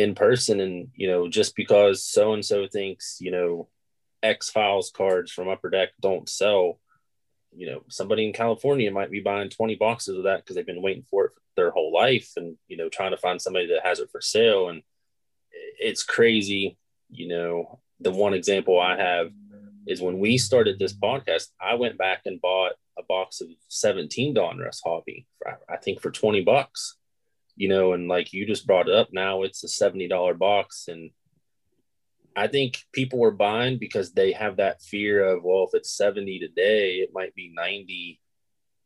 in 0.00 0.14
person, 0.14 0.60
and 0.60 0.88
you 0.94 1.08
know, 1.08 1.28
just 1.28 1.54
because 1.56 2.04
so 2.04 2.32
and 2.32 2.44
so 2.44 2.66
thinks, 2.66 3.18
you 3.20 3.30
know, 3.30 3.68
X 4.22 4.50
Files 4.50 4.90
cards 4.94 5.30
from 5.30 5.48
Upper 5.48 5.70
Deck 5.70 5.90
don't 6.00 6.28
sell, 6.28 6.78
you 7.54 7.66
know, 7.66 7.82
somebody 7.88 8.26
in 8.26 8.32
California 8.32 8.90
might 8.90 9.10
be 9.10 9.20
buying 9.20 9.50
20 9.50 9.76
boxes 9.76 10.16
of 10.16 10.24
that 10.24 10.38
because 10.38 10.56
they've 10.56 10.66
been 10.66 10.82
waiting 10.82 11.04
for 11.10 11.26
it 11.26 11.32
their 11.56 11.70
whole 11.70 11.92
life, 11.92 12.32
and 12.36 12.56
you 12.68 12.76
know, 12.76 12.88
trying 12.88 13.10
to 13.10 13.16
find 13.16 13.40
somebody 13.40 13.66
that 13.66 13.84
has 13.84 14.00
it 14.00 14.10
for 14.10 14.20
sale, 14.20 14.68
and 14.68 14.82
it's 15.78 16.02
crazy, 16.02 16.76
you 17.10 17.28
know. 17.28 17.80
The 18.02 18.10
one 18.10 18.32
example 18.32 18.80
I 18.80 18.96
have 18.96 19.30
is 19.86 20.00
when 20.00 20.18
we 20.18 20.38
started 20.38 20.78
this 20.78 20.94
podcast, 20.94 21.48
I 21.60 21.74
went 21.74 21.98
back 21.98 22.22
and 22.24 22.40
bought 22.40 22.72
a 22.98 23.02
box 23.02 23.40
of 23.40 23.48
17 23.68 24.34
Donruss 24.34 24.80
Hobby, 24.84 25.26
for, 25.38 25.58
I 25.68 25.76
think 25.76 26.00
for 26.00 26.10
20 26.10 26.42
bucks, 26.42 26.96
you 27.60 27.68
know, 27.68 27.92
and 27.92 28.08
like 28.08 28.32
you 28.32 28.46
just 28.46 28.66
brought 28.66 28.88
it 28.88 28.94
up, 28.94 29.10
now 29.12 29.42
it's 29.42 29.62
a 29.62 29.66
$70 29.66 30.38
box. 30.38 30.88
And 30.88 31.10
I 32.34 32.46
think 32.46 32.82
people 32.90 33.18
were 33.18 33.30
buying 33.30 33.76
because 33.76 34.12
they 34.12 34.32
have 34.32 34.56
that 34.56 34.80
fear 34.80 35.22
of, 35.22 35.44
well, 35.44 35.64
if 35.64 35.74
it's 35.74 35.94
70 35.94 36.38
today, 36.38 36.94
it 37.00 37.10
might 37.12 37.34
be 37.34 37.52
90 37.54 38.18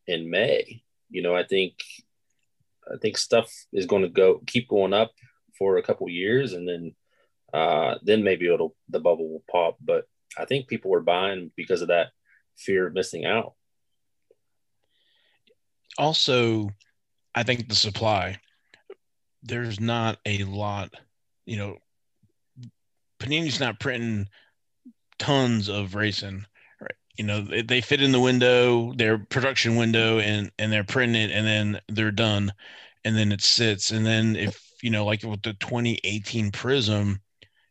in 0.09 0.29
May. 0.29 0.83
You 1.09 1.23
know, 1.23 1.37
I 1.37 1.45
think, 1.45 1.75
I 2.93 2.97
think 3.01 3.17
stuff 3.17 3.49
is 3.73 3.87
going 3.87 4.03
to 4.03 4.09
go 4.09 4.43
keep 4.45 4.69
going 4.69 4.93
up 4.93 5.13
for 5.57 5.77
a 5.77 5.83
couple 5.83 6.09
years 6.09 6.53
and 6.53 6.67
then, 6.67 6.97
uh, 7.53 7.95
then 8.03 8.25
maybe 8.25 8.53
it'll, 8.53 8.75
the 8.89 8.99
bubble 8.99 9.29
will 9.29 9.45
pop. 9.49 9.77
But 9.81 10.07
I 10.37 10.47
think 10.47 10.67
people 10.67 10.91
were 10.91 11.01
buying 11.01 11.53
because 11.55 11.81
of 11.81 11.89
that 11.89 12.09
fear 12.57 12.89
of 12.89 12.95
missing 12.95 13.25
out 13.25 13.55
also, 15.97 16.71
I 17.35 17.43
think 17.43 17.69
the 17.69 17.75
supply, 17.75 18.39
there's 19.45 19.79
not 19.79 20.19
a 20.27 20.45
lot, 20.45 20.95
you 21.47 21.57
know, 21.57 21.77
Panini's 23.21 23.61
not 23.61 23.79
printing 23.79 24.29
tons 25.19 25.69
of 25.69 25.95
racing. 25.95 26.45
Right. 26.81 26.95
You 27.17 27.25
know, 27.25 27.43
they, 27.43 27.63
they 27.63 27.81
fit 27.81 28.03
in 28.03 28.13
the 28.13 28.21
window, 28.21 28.93
their 28.95 29.19
production 29.19 29.77
window, 29.77 30.19
and 30.19 30.51
and 30.59 30.73
they're 30.73 30.85
printing 30.85 31.23
it, 31.23 31.31
and 31.31 31.47
then 31.47 31.81
they're 31.89 32.11
done, 32.11 32.53
and 33.05 33.17
then 33.17 33.33
it 33.33 33.41
sits. 33.43 33.91
And 33.91 34.05
then 34.05 34.37
if 34.37 34.61
you 34.83 34.91
know, 34.91 35.05
like 35.05 35.23
with 35.23 35.43
the 35.43 35.55
2018 35.55 36.51
Prism, 36.51 37.21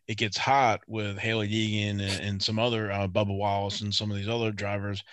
it 0.08 0.18
gets 0.18 0.38
hot 0.38 0.82
with 0.88 1.18
Hailie 1.18 1.50
Deegan 1.50 2.02
and, 2.02 2.22
and 2.22 2.42
some 2.42 2.58
other 2.58 2.92
uh, 2.92 3.08
Bubba 3.08 3.36
Wallace 3.36 3.82
and 3.82 3.94
some 3.94 4.10
of 4.10 4.18
these 4.18 4.30
other 4.30 4.52
drivers 4.52 5.04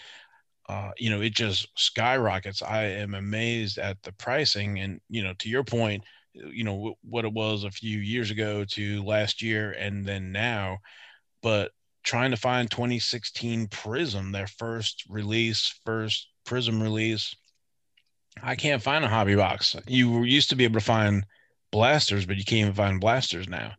uh, 0.71 0.93
you 0.99 1.11
know, 1.11 1.21
it 1.21 1.35
just 1.35 1.67
skyrockets. 1.75 2.63
I 2.63 2.85
am 2.85 3.15
amazed 3.15 3.79
at 3.79 4.01
the 4.05 4.13
pricing. 4.13 4.79
And, 4.79 5.01
you 5.09 5.25
know, 5.25 5.35
to 5.41 5.49
your 5.49 5.65
point, 5.65 6.05
you 6.33 6.65
know, 6.65 6.77
w- 6.77 6.95
what 7.03 7.25
it 7.25 7.33
was 7.33 7.65
a 7.65 7.71
few 7.71 7.99
years 7.99 8.31
ago 8.31 8.65
to 8.65 9.03
last 9.05 9.43
year 9.43 9.73
and 9.73 10.05
then 10.05 10.33
now. 10.33 10.79
But 11.43 11.73
trying 12.03 12.31
to 12.31 12.37
find 12.37 12.71
2016 12.71 13.69
Prism, 13.69 14.33
their 14.33 14.47
first 14.47 15.05
release, 15.09 15.81
first 15.85 16.29
Prism 16.45 16.83
release, 16.83 17.35
I 18.43 18.57
can't 18.57 18.83
find 18.83 19.05
a 19.05 19.09
hobby 19.09 19.35
box. 19.35 19.77
You 19.87 20.23
used 20.25 20.51
to 20.51 20.57
be 20.57 20.65
able 20.65 20.81
to 20.81 20.85
find 20.85 21.25
blasters, 21.71 22.27
but 22.27 22.37
you 22.37 22.45
can't 22.45 22.61
even 22.61 22.75
find 22.75 23.01
blasters 23.01 23.49
now. 23.49 23.73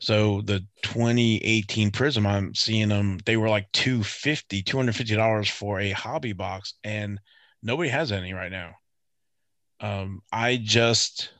So 0.00 0.40
the 0.40 0.66
2018 0.82 1.92
Prism, 1.92 2.26
I'm 2.26 2.54
seeing 2.54 2.88
them, 2.88 3.20
they 3.24 3.36
were 3.36 3.48
like 3.48 3.70
250 3.72 4.62
$250 4.62 5.50
for 5.50 5.78
a 5.78 5.90
hobby 5.92 6.32
box, 6.32 6.74
and 6.82 7.20
nobody 7.62 7.88
has 7.90 8.10
any 8.10 8.32
right 8.32 8.50
now. 8.50 8.72
Um, 9.80 10.22
I 10.32 10.56
just, 10.56 11.30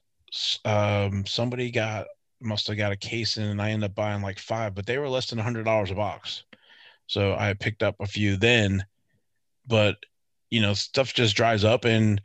um, 0.65 1.27
somebody 1.27 1.71
got, 1.71 2.07
must 2.41 2.67
have 2.67 2.77
got 2.77 2.93
a 2.93 2.97
case 2.97 3.37
in, 3.37 3.45
and 3.45 3.63
I 3.63 3.71
ended 3.71 3.91
up 3.91 3.95
buying 3.95 4.23
like 4.23 4.39
five, 4.39 4.75
but 4.75 4.87
they 4.87 4.99
were 4.99 5.09
less 5.09 5.31
than 5.31 5.39
a 5.39 5.43
$100 5.43 5.91
a 5.91 5.95
box. 5.95 6.45
So 7.07 7.35
I 7.35 7.55
picked 7.55 7.83
up 7.83 7.97
a 8.01 8.07
few 8.07 8.37
then, 8.37 8.85
but 9.67 9.97
you 10.51 10.61
know, 10.61 10.75
stuff 10.75 11.15
just 11.15 11.37
dries 11.37 11.65
up, 11.65 11.85
and 11.85 12.21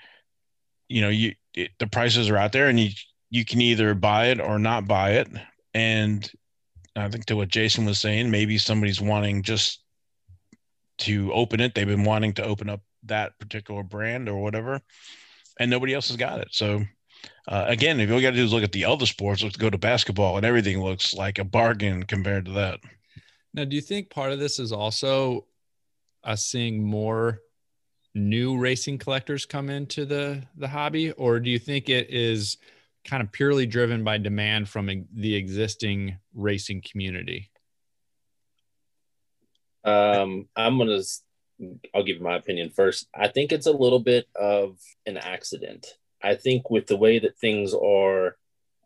you 0.90 1.02
know, 1.02 1.10
you 1.10 1.34
it, 1.54 1.72
the 1.80 1.88
prices 1.88 2.30
are 2.30 2.38
out 2.38 2.52
there, 2.52 2.68
and 2.68 2.80
you 2.80 2.92
you 3.30 3.44
can 3.46 3.62
either 3.62 3.94
buy 3.94 4.28
it 4.28 4.40
or 4.40 4.60
not 4.60 4.88
buy 4.88 5.12
it 5.12 5.28
and 5.74 6.32
I 6.96 7.10
think 7.10 7.26
to 7.26 7.36
what 7.36 7.50
Jason 7.50 7.86
was 7.86 8.00
saying, 8.00 8.32
maybe 8.32 8.58
somebody's 8.58 9.00
wanting 9.00 9.44
just 9.44 9.84
to 11.00 11.32
open 11.34 11.60
it. 11.60 11.76
They've 11.76 11.86
been 11.86 12.04
wanting 12.04 12.34
to 12.34 12.44
open 12.44 12.70
up 12.70 12.82
that 13.04 13.38
particular 13.40 13.84
brand 13.84 14.28
or 14.28 14.42
whatever. 14.42 14.82
and 15.60 15.70
nobody 15.70 15.94
else 15.94 16.08
has 16.10 16.18
got 16.18 16.40
it. 16.40 16.50
So 16.52 16.84
uh, 17.48 17.66
again, 17.68 18.00
if 18.00 18.10
all 18.10 18.18
you 18.18 18.22
got 18.22 18.32
to 18.32 18.36
do 18.36 18.44
is 18.44 18.52
look 18.52 18.64
at 18.64 18.72
the 18.72 18.86
other 18.86 19.06
sports, 19.06 19.42
let's 19.42 19.56
go 19.56 19.70
to 19.70 19.78
basketball, 19.78 20.38
and 20.38 20.46
everything 20.46 20.82
looks 20.84 21.14
like 21.14 21.40
a 21.40 21.44
bargain 21.44 22.04
compared 22.04 22.46
to 22.46 22.52
that. 22.52 22.80
Now, 23.54 23.64
do 23.64 23.76
you 23.76 23.82
think 23.82 24.10
part 24.10 24.32
of 24.32 24.40
this 24.40 24.60
is 24.60 24.72
also 24.72 25.48
us 26.24 26.46
seeing 26.46 26.84
more 26.84 27.40
new 28.14 28.58
racing 28.58 28.98
collectors 28.98 29.46
come 29.46 29.70
into 29.70 30.06
the 30.06 30.44
the 30.58 30.68
hobby, 30.68 31.12
or 31.14 31.40
do 31.40 31.50
you 31.50 31.60
think 31.60 31.90
it 31.90 32.10
is 32.10 32.58
kind 33.06 33.24
of 33.24 33.32
purely 33.32 33.66
driven 33.66 34.04
by 34.04 34.18
demand 34.18 34.68
from 34.68 35.08
the 35.14 35.36
existing 35.36 36.18
racing 36.34 36.82
community? 36.82 37.50
Um, 39.84 40.50
I'm 40.56 40.78
gonna. 40.78 41.02
I'll 41.96 42.04
give 42.04 42.22
my 42.22 42.36
opinion 42.36 42.70
first. 42.70 43.08
I 43.16 43.30
think 43.30 43.52
it's 43.52 43.66
a 43.66 43.72
little 43.72 44.00
bit 44.00 44.28
of 44.36 44.78
an 45.06 45.18
accident. 45.18 45.88
I 46.22 46.36
think 46.36 46.70
with 46.70 46.88
the 46.88 46.98
way 46.98 47.20
that 47.20 47.38
things 47.38 47.74
are 47.74 48.38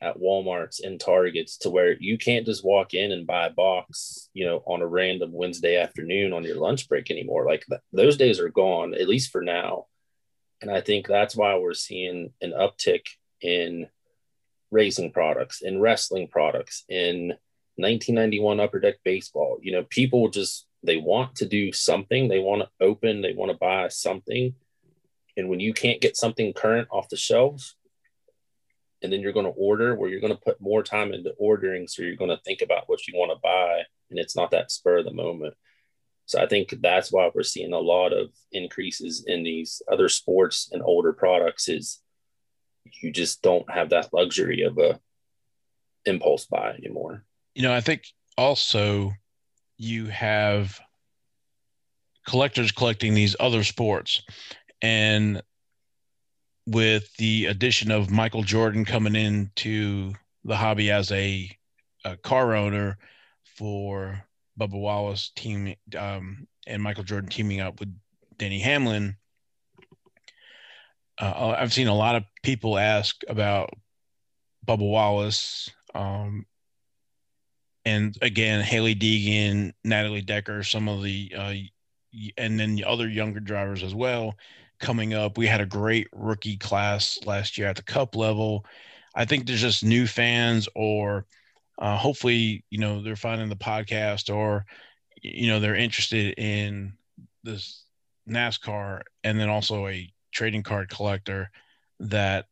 at 0.02 0.18
Walmarts 0.18 0.84
and 0.84 1.00
Targets 1.00 1.58
to 1.58 1.70
where 1.70 1.96
you 2.00 2.18
can't 2.18 2.46
just 2.46 2.66
walk 2.66 2.94
in 2.94 3.12
and 3.12 3.28
buy 3.28 3.48
a 3.48 3.52
box, 3.52 4.30
you 4.34 4.46
know, 4.46 4.64
on 4.66 4.82
a 4.82 4.88
random 4.88 5.32
Wednesday 5.32 5.78
afternoon 5.78 6.34
on 6.34 6.44
your 6.44 6.58
lunch 6.58 6.90
break 6.90 7.12
anymore. 7.12 7.46
Like 7.46 7.66
th- 7.70 7.82
those 7.94 8.18
days 8.18 8.40
are 8.40 8.50
gone, 8.50 8.96
at 8.96 9.08
least 9.08 9.32
for 9.32 9.42
now. 9.42 9.86
And 10.60 10.72
I 10.72 10.82
think 10.82 11.08
that's 11.08 11.36
why 11.36 11.58
we're 11.58 11.74
seeing 11.74 12.34
an 12.42 12.52
uptick 12.52 13.06
in 13.42 13.88
racing 14.72 15.12
products, 15.12 15.62
in 15.62 15.80
wrestling 15.80 16.28
products, 16.28 16.84
in 16.90 17.30
1991 17.76 18.60
Upper 18.60 18.80
Deck 18.80 18.96
Baseball. 19.04 19.60
You 19.62 19.74
know, 19.74 19.84
people 19.84 20.30
just, 20.30 20.68
they 20.84 20.98
want 20.98 21.36
to 21.38 21.46
do 21.46 21.72
something, 21.72 22.28
they 22.28 22.40
want 22.40 22.64
to 22.64 22.86
open, 22.86 23.22
they 23.22 23.34
want 23.34 23.52
to 23.52 23.58
buy 23.58 23.88
something. 23.90 24.56
And 25.38 25.50
when 25.50 25.60
you 25.60 25.74
can't 25.74 26.02
get 26.02 26.18
something 26.18 26.54
current 26.54 26.88
off 26.92 27.10
the 27.10 27.18
shelves, 27.18 27.76
and 29.02 29.12
then 29.12 29.22
you're 29.22 29.34
going 29.34 29.46
to 29.46 29.52
order 29.52 29.96
where 29.96 30.10
you're 30.10 30.22
going 30.22 30.34
to 30.34 30.40
put 30.40 30.62
more 30.62 30.84
time 30.84 31.14
into 31.14 31.32
ordering 31.38 31.88
so 31.88 32.04
you're 32.04 32.16
going 32.16 32.30
to 32.30 32.42
think 32.46 32.62
about 32.62 32.84
what 32.88 33.08
you 33.08 33.18
want 33.18 33.32
to 33.32 33.40
buy 33.42 33.82
and 34.10 34.20
it's 34.20 34.36
not 34.36 34.52
that 34.52 34.72
spur 34.72 35.00
of 35.00 35.06
the 35.06 35.14
moment. 35.14 35.54
So 36.26 36.42
i 36.42 36.46
think 36.46 36.74
that's 36.82 37.12
why 37.12 37.30
we're 37.34 37.44
seeing 37.44 37.74
a 37.74 37.80
lot 37.80 38.14
of 38.14 38.30
increases 38.52 39.26
in 39.28 39.44
these 39.44 39.82
other 39.92 40.08
sports 40.08 40.70
and 40.72 40.82
older 40.84 41.14
products 41.14 41.68
is 41.68 42.00
you 43.02 43.12
just 43.12 43.42
don't 43.42 43.70
have 43.70 43.90
that 43.90 44.14
luxury 44.14 44.62
of 44.62 44.78
a 44.78 45.00
impulse 46.06 46.46
buy 46.46 46.72
anymore. 46.72 47.24
You 47.56 47.64
know 47.64 47.74
i 47.74 47.82
think 47.82 48.04
also 48.38 49.12
you 49.78 50.06
have 50.08 50.80
collectors 52.28 52.72
collecting 52.72 53.14
these 53.14 53.36
other 53.40 53.64
sports 53.64 54.22
and 54.82 55.42
with 56.66 57.16
the 57.18 57.46
addition 57.46 57.92
of 57.92 58.10
Michael 58.10 58.44
Jordan 58.44 58.86
coming 58.86 59.16
into 59.16 60.14
the 60.44 60.56
hobby 60.56 60.92
as 60.92 61.12
a, 61.12 61.50
a 62.06 62.18
car 62.18 62.56
owner 62.56 62.98
for 63.44 64.24
Bubba 64.60 64.80
Wallace 64.80 65.32
team 65.36 65.76
um, 65.98 66.48
and 66.68 66.82
Michael 66.82 67.04
Jordan 67.04 67.30
teaming 67.30 67.60
up 67.60 67.80
with 67.80 67.94
Denny 68.38 68.60
Hamlin. 68.60 69.18
Uh, 71.20 71.56
I've 71.58 71.74
seen 71.74 71.88
a 71.88 71.96
lot 71.96 72.16
of 72.16 72.24
people 72.42 72.78
ask 72.78 73.22
about 73.28 73.72
Bubba 74.66 74.90
Wallace, 74.90 75.70
um, 75.94 76.46
and 77.86 78.16
again 78.22 78.62
Hailie 78.62 78.96
Deegan, 78.96 79.74
Natalie 79.84 80.22
Decker, 80.22 80.64
some 80.64 80.88
of 80.88 81.04
the, 81.04 81.34
uh, 81.36 81.54
and 82.38 82.60
then 82.60 82.76
the 82.76 82.86
other 82.86 83.08
younger 83.08 83.40
drivers 83.40 83.84
as 83.84 83.94
well 83.94 84.36
coming 84.82 85.14
up. 85.14 85.38
We 85.38 85.48
had 85.48 85.62
a 85.62 85.66
great 85.66 86.08
rookie 86.12 86.58
class 86.58 87.20
last 87.26 87.58
year 87.58 87.68
at 87.68 87.78
the 87.78 87.84
cup 87.84 88.16
level. 88.16 88.66
I 89.16 89.26
think 89.26 89.46
there's 89.46 89.62
just 89.62 89.84
new 89.84 90.08
fans, 90.08 90.68
or 90.76 91.26
uh, 91.80 91.98
hopefully, 91.98 92.66
you 92.70 92.80
know, 92.80 93.02
they're 93.02 93.16
finding 93.16 93.50
the 93.50 93.56
podcast, 93.56 94.34
or 94.34 94.66
you 95.22 95.48
know, 95.48 95.60
they're 95.60 95.76
interested 95.76 96.34
in 96.38 96.94
this 97.44 97.84
NASCAR, 98.28 99.02
and 99.24 99.40
then 99.40 99.50
also 99.50 99.88
a 99.88 100.12
trading 100.32 100.64
card 100.64 100.90
collector 100.90 101.52
that, 102.00 102.48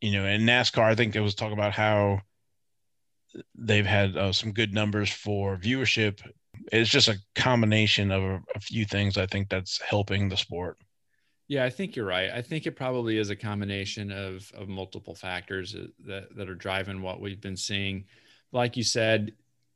you 0.00 0.12
know, 0.12 0.26
in 0.26 0.42
NASCAR, 0.42 0.82
I 0.82 0.94
think 0.94 1.16
it 1.16 1.20
was 1.20 1.34
talking 1.34 1.54
about 1.54 1.72
how 1.72 2.20
they've 3.54 3.86
had 3.86 4.16
uh, 4.16 4.32
some 4.32 4.52
good 4.52 4.74
numbers 4.74 5.10
for 5.10 5.56
viewership. 5.56 6.20
It's 6.72 6.90
just 6.90 7.08
a 7.08 7.18
combination 7.34 8.10
of 8.10 8.22
a, 8.22 8.42
a 8.54 8.60
few 8.60 8.84
things 8.84 9.16
I 9.16 9.26
think 9.26 9.48
that's 9.48 9.80
helping 9.80 10.28
the 10.28 10.36
sport. 10.36 10.76
Yeah, 11.50 11.64
I 11.64 11.70
think 11.70 11.96
you're 11.96 12.06
right. 12.06 12.30
I 12.30 12.42
think 12.42 12.64
it 12.64 12.76
probably 12.76 13.18
is 13.18 13.30
a 13.30 13.34
combination 13.34 14.12
of 14.12 14.52
of 14.54 14.68
multiple 14.68 15.16
factors 15.16 15.74
uh, 15.74 15.88
that 16.06 16.36
that 16.36 16.48
are 16.48 16.54
driving 16.54 17.02
what 17.02 17.20
we've 17.20 17.40
been 17.40 17.56
seeing. 17.56 18.04
Like 18.52 18.76
you 18.76 18.84
said, 18.84 19.32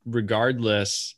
regardless, 0.06 1.16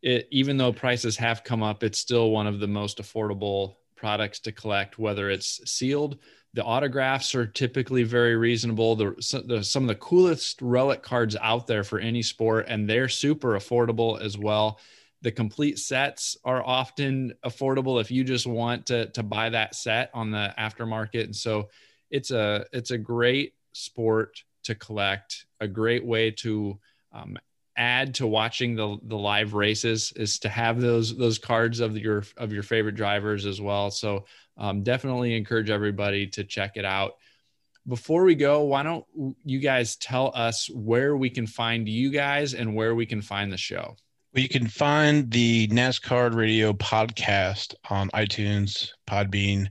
it 0.00 0.26
even 0.30 0.56
though 0.56 0.72
prices 0.72 1.18
have 1.18 1.44
come 1.44 1.62
up, 1.62 1.82
it's 1.82 1.98
still 1.98 2.30
one 2.30 2.46
of 2.46 2.58
the 2.58 2.66
most 2.66 3.02
affordable 3.02 3.74
products 3.96 4.40
to 4.40 4.52
collect. 4.52 4.98
Whether 4.98 5.28
it's 5.28 5.60
sealed, 5.70 6.16
the 6.54 6.64
autographs 6.64 7.34
are 7.34 7.46
typically 7.46 8.02
very 8.02 8.34
reasonable. 8.34 8.96
The, 8.96 9.42
the 9.46 9.62
some 9.62 9.82
of 9.82 9.88
the 9.88 9.94
coolest 9.96 10.62
relic 10.62 11.02
cards 11.02 11.36
out 11.42 11.66
there 11.66 11.84
for 11.84 11.98
any 11.98 12.22
sport, 12.22 12.64
and 12.66 12.88
they're 12.88 13.10
super 13.10 13.58
affordable 13.58 14.18
as 14.22 14.38
well 14.38 14.80
the 15.22 15.32
complete 15.32 15.78
sets 15.78 16.36
are 16.44 16.64
often 16.64 17.34
affordable 17.44 18.00
if 18.00 18.10
you 18.10 18.22
just 18.22 18.46
want 18.46 18.86
to 18.86 19.06
to 19.10 19.22
buy 19.22 19.48
that 19.50 19.74
set 19.74 20.10
on 20.14 20.30
the 20.30 20.54
aftermarket. 20.58 21.24
And 21.24 21.36
so 21.36 21.68
it's 22.10 22.30
a 22.30 22.66
it's 22.72 22.90
a 22.90 22.98
great 22.98 23.54
sport 23.72 24.42
to 24.64 24.74
collect 24.74 25.46
a 25.60 25.68
great 25.68 26.04
way 26.04 26.30
to 26.30 26.78
um, 27.12 27.36
add 27.76 28.14
to 28.14 28.26
watching 28.26 28.76
the 28.76 28.98
the 29.04 29.16
live 29.16 29.54
races 29.54 30.12
is 30.14 30.38
to 30.40 30.48
have 30.48 30.80
those 30.80 31.16
those 31.16 31.38
cards 31.38 31.80
of 31.80 31.96
your 31.96 32.24
of 32.36 32.52
your 32.52 32.62
favorite 32.62 32.94
drivers 32.94 33.44
as 33.44 33.60
well. 33.60 33.90
So 33.90 34.24
um, 34.56 34.82
definitely 34.82 35.36
encourage 35.36 35.70
everybody 35.70 36.26
to 36.28 36.44
check 36.44 36.76
it 36.76 36.84
out. 36.84 37.14
Before 37.86 38.24
we 38.24 38.34
go 38.34 38.64
why 38.64 38.82
don't 38.84 39.04
you 39.44 39.58
guys 39.58 39.96
tell 39.96 40.30
us 40.34 40.70
where 40.70 41.16
we 41.16 41.30
can 41.30 41.46
find 41.46 41.88
you 41.88 42.10
guys 42.10 42.54
and 42.54 42.76
where 42.76 42.94
we 42.94 43.06
can 43.06 43.22
find 43.22 43.50
the 43.50 43.56
show 43.56 43.96
well, 44.38 44.42
you 44.44 44.48
can 44.48 44.68
find 44.68 45.32
the 45.32 45.66
NASCAR 45.66 46.32
Radio 46.32 46.72
podcast 46.72 47.74
on 47.90 48.08
iTunes, 48.10 48.90
Podbean, 49.04 49.66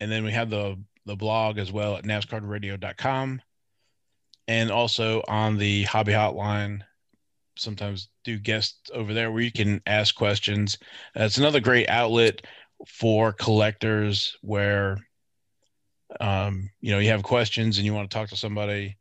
and 0.00 0.10
then 0.10 0.24
we 0.24 0.32
have 0.32 0.48
the 0.48 0.82
the 1.04 1.14
blog 1.14 1.58
as 1.58 1.70
well 1.70 1.96
at 1.96 2.04
NASCARradio.com, 2.04 3.42
and 4.48 4.70
also 4.70 5.22
on 5.28 5.58
the 5.58 5.82
Hobby 5.82 6.12
Hotline. 6.12 6.80
Sometimes 7.58 8.08
do 8.24 8.38
guests 8.38 8.90
over 8.94 9.12
there 9.12 9.30
where 9.32 9.42
you 9.42 9.52
can 9.52 9.82
ask 9.84 10.14
questions. 10.14 10.78
Uh, 11.14 11.24
it's 11.24 11.36
another 11.36 11.60
great 11.60 11.90
outlet 11.90 12.40
for 12.88 13.34
collectors 13.34 14.34
where 14.40 14.96
um, 16.20 16.70
you 16.80 16.90
know 16.90 17.00
you 17.00 17.10
have 17.10 17.22
questions 17.22 17.76
and 17.76 17.84
you 17.84 17.92
want 17.92 18.10
to 18.10 18.16
talk 18.16 18.30
to 18.30 18.36
somebody. 18.36 18.96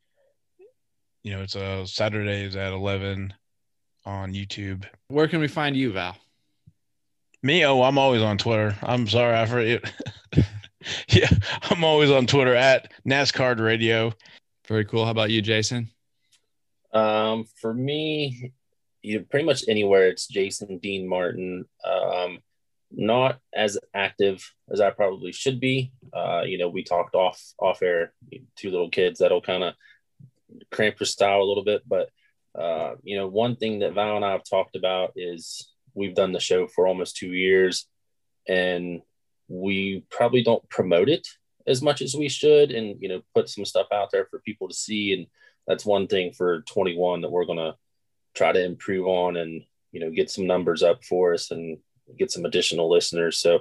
You 1.23 1.37
know, 1.37 1.41
it's 1.41 1.55
a 1.55 1.87
Saturdays 1.87 2.57
at 2.57 2.73
eleven 2.73 3.33
on 4.09 4.33
YouTube. 4.33 4.85
Where 5.07 5.27
can 5.27 5.39
we 5.39 5.47
find 5.47 5.77
you, 5.77 5.91
Val? 5.91 6.17
Me? 7.43 7.63
Oh, 7.63 7.83
I'm 7.83 7.97
always 7.97 8.21
on 8.21 8.37
Twitter. 8.37 8.75
I'm 8.81 9.07
sorry, 9.07 9.37
I 9.37 9.45
forget. 9.45 9.93
yeah, 11.09 11.29
I'm 11.63 11.83
always 11.83 12.11
on 12.11 12.25
Twitter 12.25 12.55
at 12.55 12.91
NASCAR 13.07 13.59
Radio. 13.59 14.11
Very 14.67 14.83
cool. 14.83 15.05
How 15.05 15.11
about 15.11 15.29
you, 15.29 15.41
Jason? 15.41 15.89
Um, 16.91 17.45
for 17.61 17.73
me, 17.73 18.51
you 19.01 19.19
know, 19.19 19.25
pretty 19.29 19.45
much 19.45 19.63
anywhere 19.69 20.07
it's 20.07 20.27
Jason 20.27 20.79
Dean 20.79 21.07
Martin. 21.07 21.65
Um, 21.85 22.39
not 22.91 23.39
as 23.53 23.77
active 23.93 24.43
as 24.71 24.81
I 24.81 24.89
probably 24.89 25.31
should 25.31 25.59
be. 25.59 25.91
Uh, 26.11 26.41
you 26.45 26.57
know, 26.57 26.67
we 26.67 26.83
talked 26.83 27.13
off 27.13 27.39
off 27.59 27.83
air, 27.83 28.11
two 28.55 28.71
little 28.71 28.89
kids 28.89 29.19
that'll 29.19 29.41
kind 29.41 29.63
of 29.63 29.75
cramp 30.71 30.99
your 30.99 31.07
style 31.07 31.41
a 31.41 31.47
little 31.47 31.63
bit, 31.63 31.83
but 31.87 32.09
uh, 32.57 32.95
you 33.03 33.17
know, 33.17 33.27
one 33.27 33.55
thing 33.55 33.79
that 33.79 33.93
Val 33.93 34.15
and 34.15 34.25
I 34.25 34.31
have 34.31 34.43
talked 34.43 34.75
about 34.75 35.13
is 35.15 35.71
we've 35.93 36.15
done 36.15 36.31
the 36.31 36.39
show 36.39 36.67
for 36.67 36.87
almost 36.87 37.17
two 37.17 37.33
years 37.33 37.87
and 38.47 39.01
we 39.47 40.05
probably 40.09 40.43
don't 40.43 40.67
promote 40.69 41.09
it 41.09 41.27
as 41.67 41.81
much 41.81 42.01
as 42.01 42.15
we 42.15 42.29
should 42.29 42.71
and, 42.71 42.97
you 43.01 43.09
know, 43.09 43.21
put 43.35 43.49
some 43.49 43.65
stuff 43.65 43.87
out 43.93 44.09
there 44.11 44.25
for 44.25 44.39
people 44.39 44.67
to 44.67 44.73
see. 44.73 45.13
And 45.13 45.27
that's 45.67 45.85
one 45.85 46.07
thing 46.07 46.31
for 46.31 46.61
21 46.61 47.21
that 47.21 47.31
we're 47.31 47.45
going 47.45 47.59
to 47.59 47.75
try 48.33 48.51
to 48.51 48.63
improve 48.63 49.07
on 49.07 49.37
and, 49.37 49.63
you 49.91 49.99
know, 49.99 50.09
get 50.09 50.29
some 50.31 50.47
numbers 50.47 50.83
up 50.83 51.03
for 51.03 51.33
us 51.33 51.51
and 51.51 51.77
get 52.17 52.31
some 52.31 52.45
additional 52.45 52.89
listeners. 52.89 53.37
So 53.37 53.59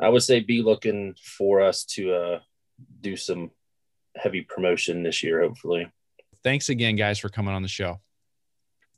I 0.00 0.08
would 0.08 0.22
say 0.22 0.40
be 0.40 0.62
looking 0.62 1.14
for 1.20 1.60
us 1.60 1.84
to 1.84 2.12
uh, 2.12 2.38
do 3.00 3.16
some 3.16 3.50
heavy 4.16 4.42
promotion 4.42 5.02
this 5.02 5.22
year, 5.22 5.42
hopefully. 5.42 5.88
Thanks 6.42 6.68
again, 6.68 6.96
guys, 6.96 7.18
for 7.18 7.28
coming 7.28 7.54
on 7.54 7.62
the 7.62 7.68
show. 7.68 8.00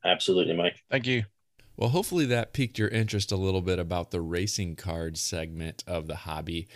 Absolutely, 0.04 0.56
Mike. 0.56 0.82
Thank 0.90 1.06
you. 1.06 1.24
Well, 1.76 1.90
hopefully 1.90 2.24
that 2.26 2.52
piqued 2.52 2.78
your 2.78 2.88
interest 2.88 3.32
a 3.32 3.36
little 3.36 3.60
bit 3.60 3.78
about 3.78 4.10
the 4.10 4.20
racing 4.20 4.76
cards 4.76 5.20
segment 5.20 5.84
of 5.86 6.06
the 6.06 6.16
hobby. 6.16 6.68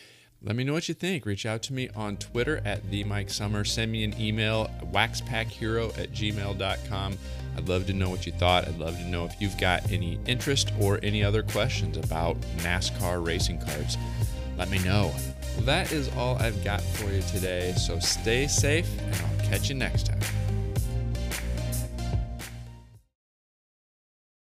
Let 0.42 0.56
me 0.56 0.64
know 0.64 0.72
what 0.72 0.88
you 0.88 0.94
think. 0.94 1.26
Reach 1.26 1.44
out 1.44 1.62
to 1.64 1.74
me 1.74 1.90
on 1.94 2.16
Twitter 2.16 2.62
at 2.64 2.90
the 2.90 3.04
Mike 3.04 3.28
Summer. 3.28 3.62
Send 3.64 3.92
me 3.92 4.04
an 4.04 4.18
email, 4.18 4.70
waxpackhero 4.92 5.98
at 5.98 6.12
gmail.com. 6.12 7.18
I'd 7.56 7.68
love 7.68 7.86
to 7.86 7.92
know 7.92 8.08
what 8.08 8.24
you 8.24 8.32
thought. 8.32 8.66
I'd 8.66 8.78
love 8.78 8.96
to 8.96 9.04
know 9.04 9.26
if 9.26 9.38
you've 9.40 9.58
got 9.58 9.90
any 9.90 10.18
interest 10.26 10.72
or 10.80 10.98
any 11.02 11.22
other 11.22 11.42
questions 11.42 11.98
about 11.98 12.40
NASCAR 12.58 13.24
racing 13.24 13.60
cards. 13.60 13.98
Let 14.56 14.70
me 14.70 14.78
know. 14.78 15.12
Well, 15.56 15.66
that 15.66 15.92
is 15.92 16.08
all 16.16 16.36
I've 16.36 16.62
got 16.64 16.80
for 16.80 17.10
you 17.10 17.22
today. 17.22 17.74
So 17.76 17.98
stay 17.98 18.46
safe, 18.46 18.88
and 19.02 19.14
I'll 19.14 19.48
catch 19.50 19.68
you 19.68 19.74
next 19.74 20.06
time. 20.06 20.20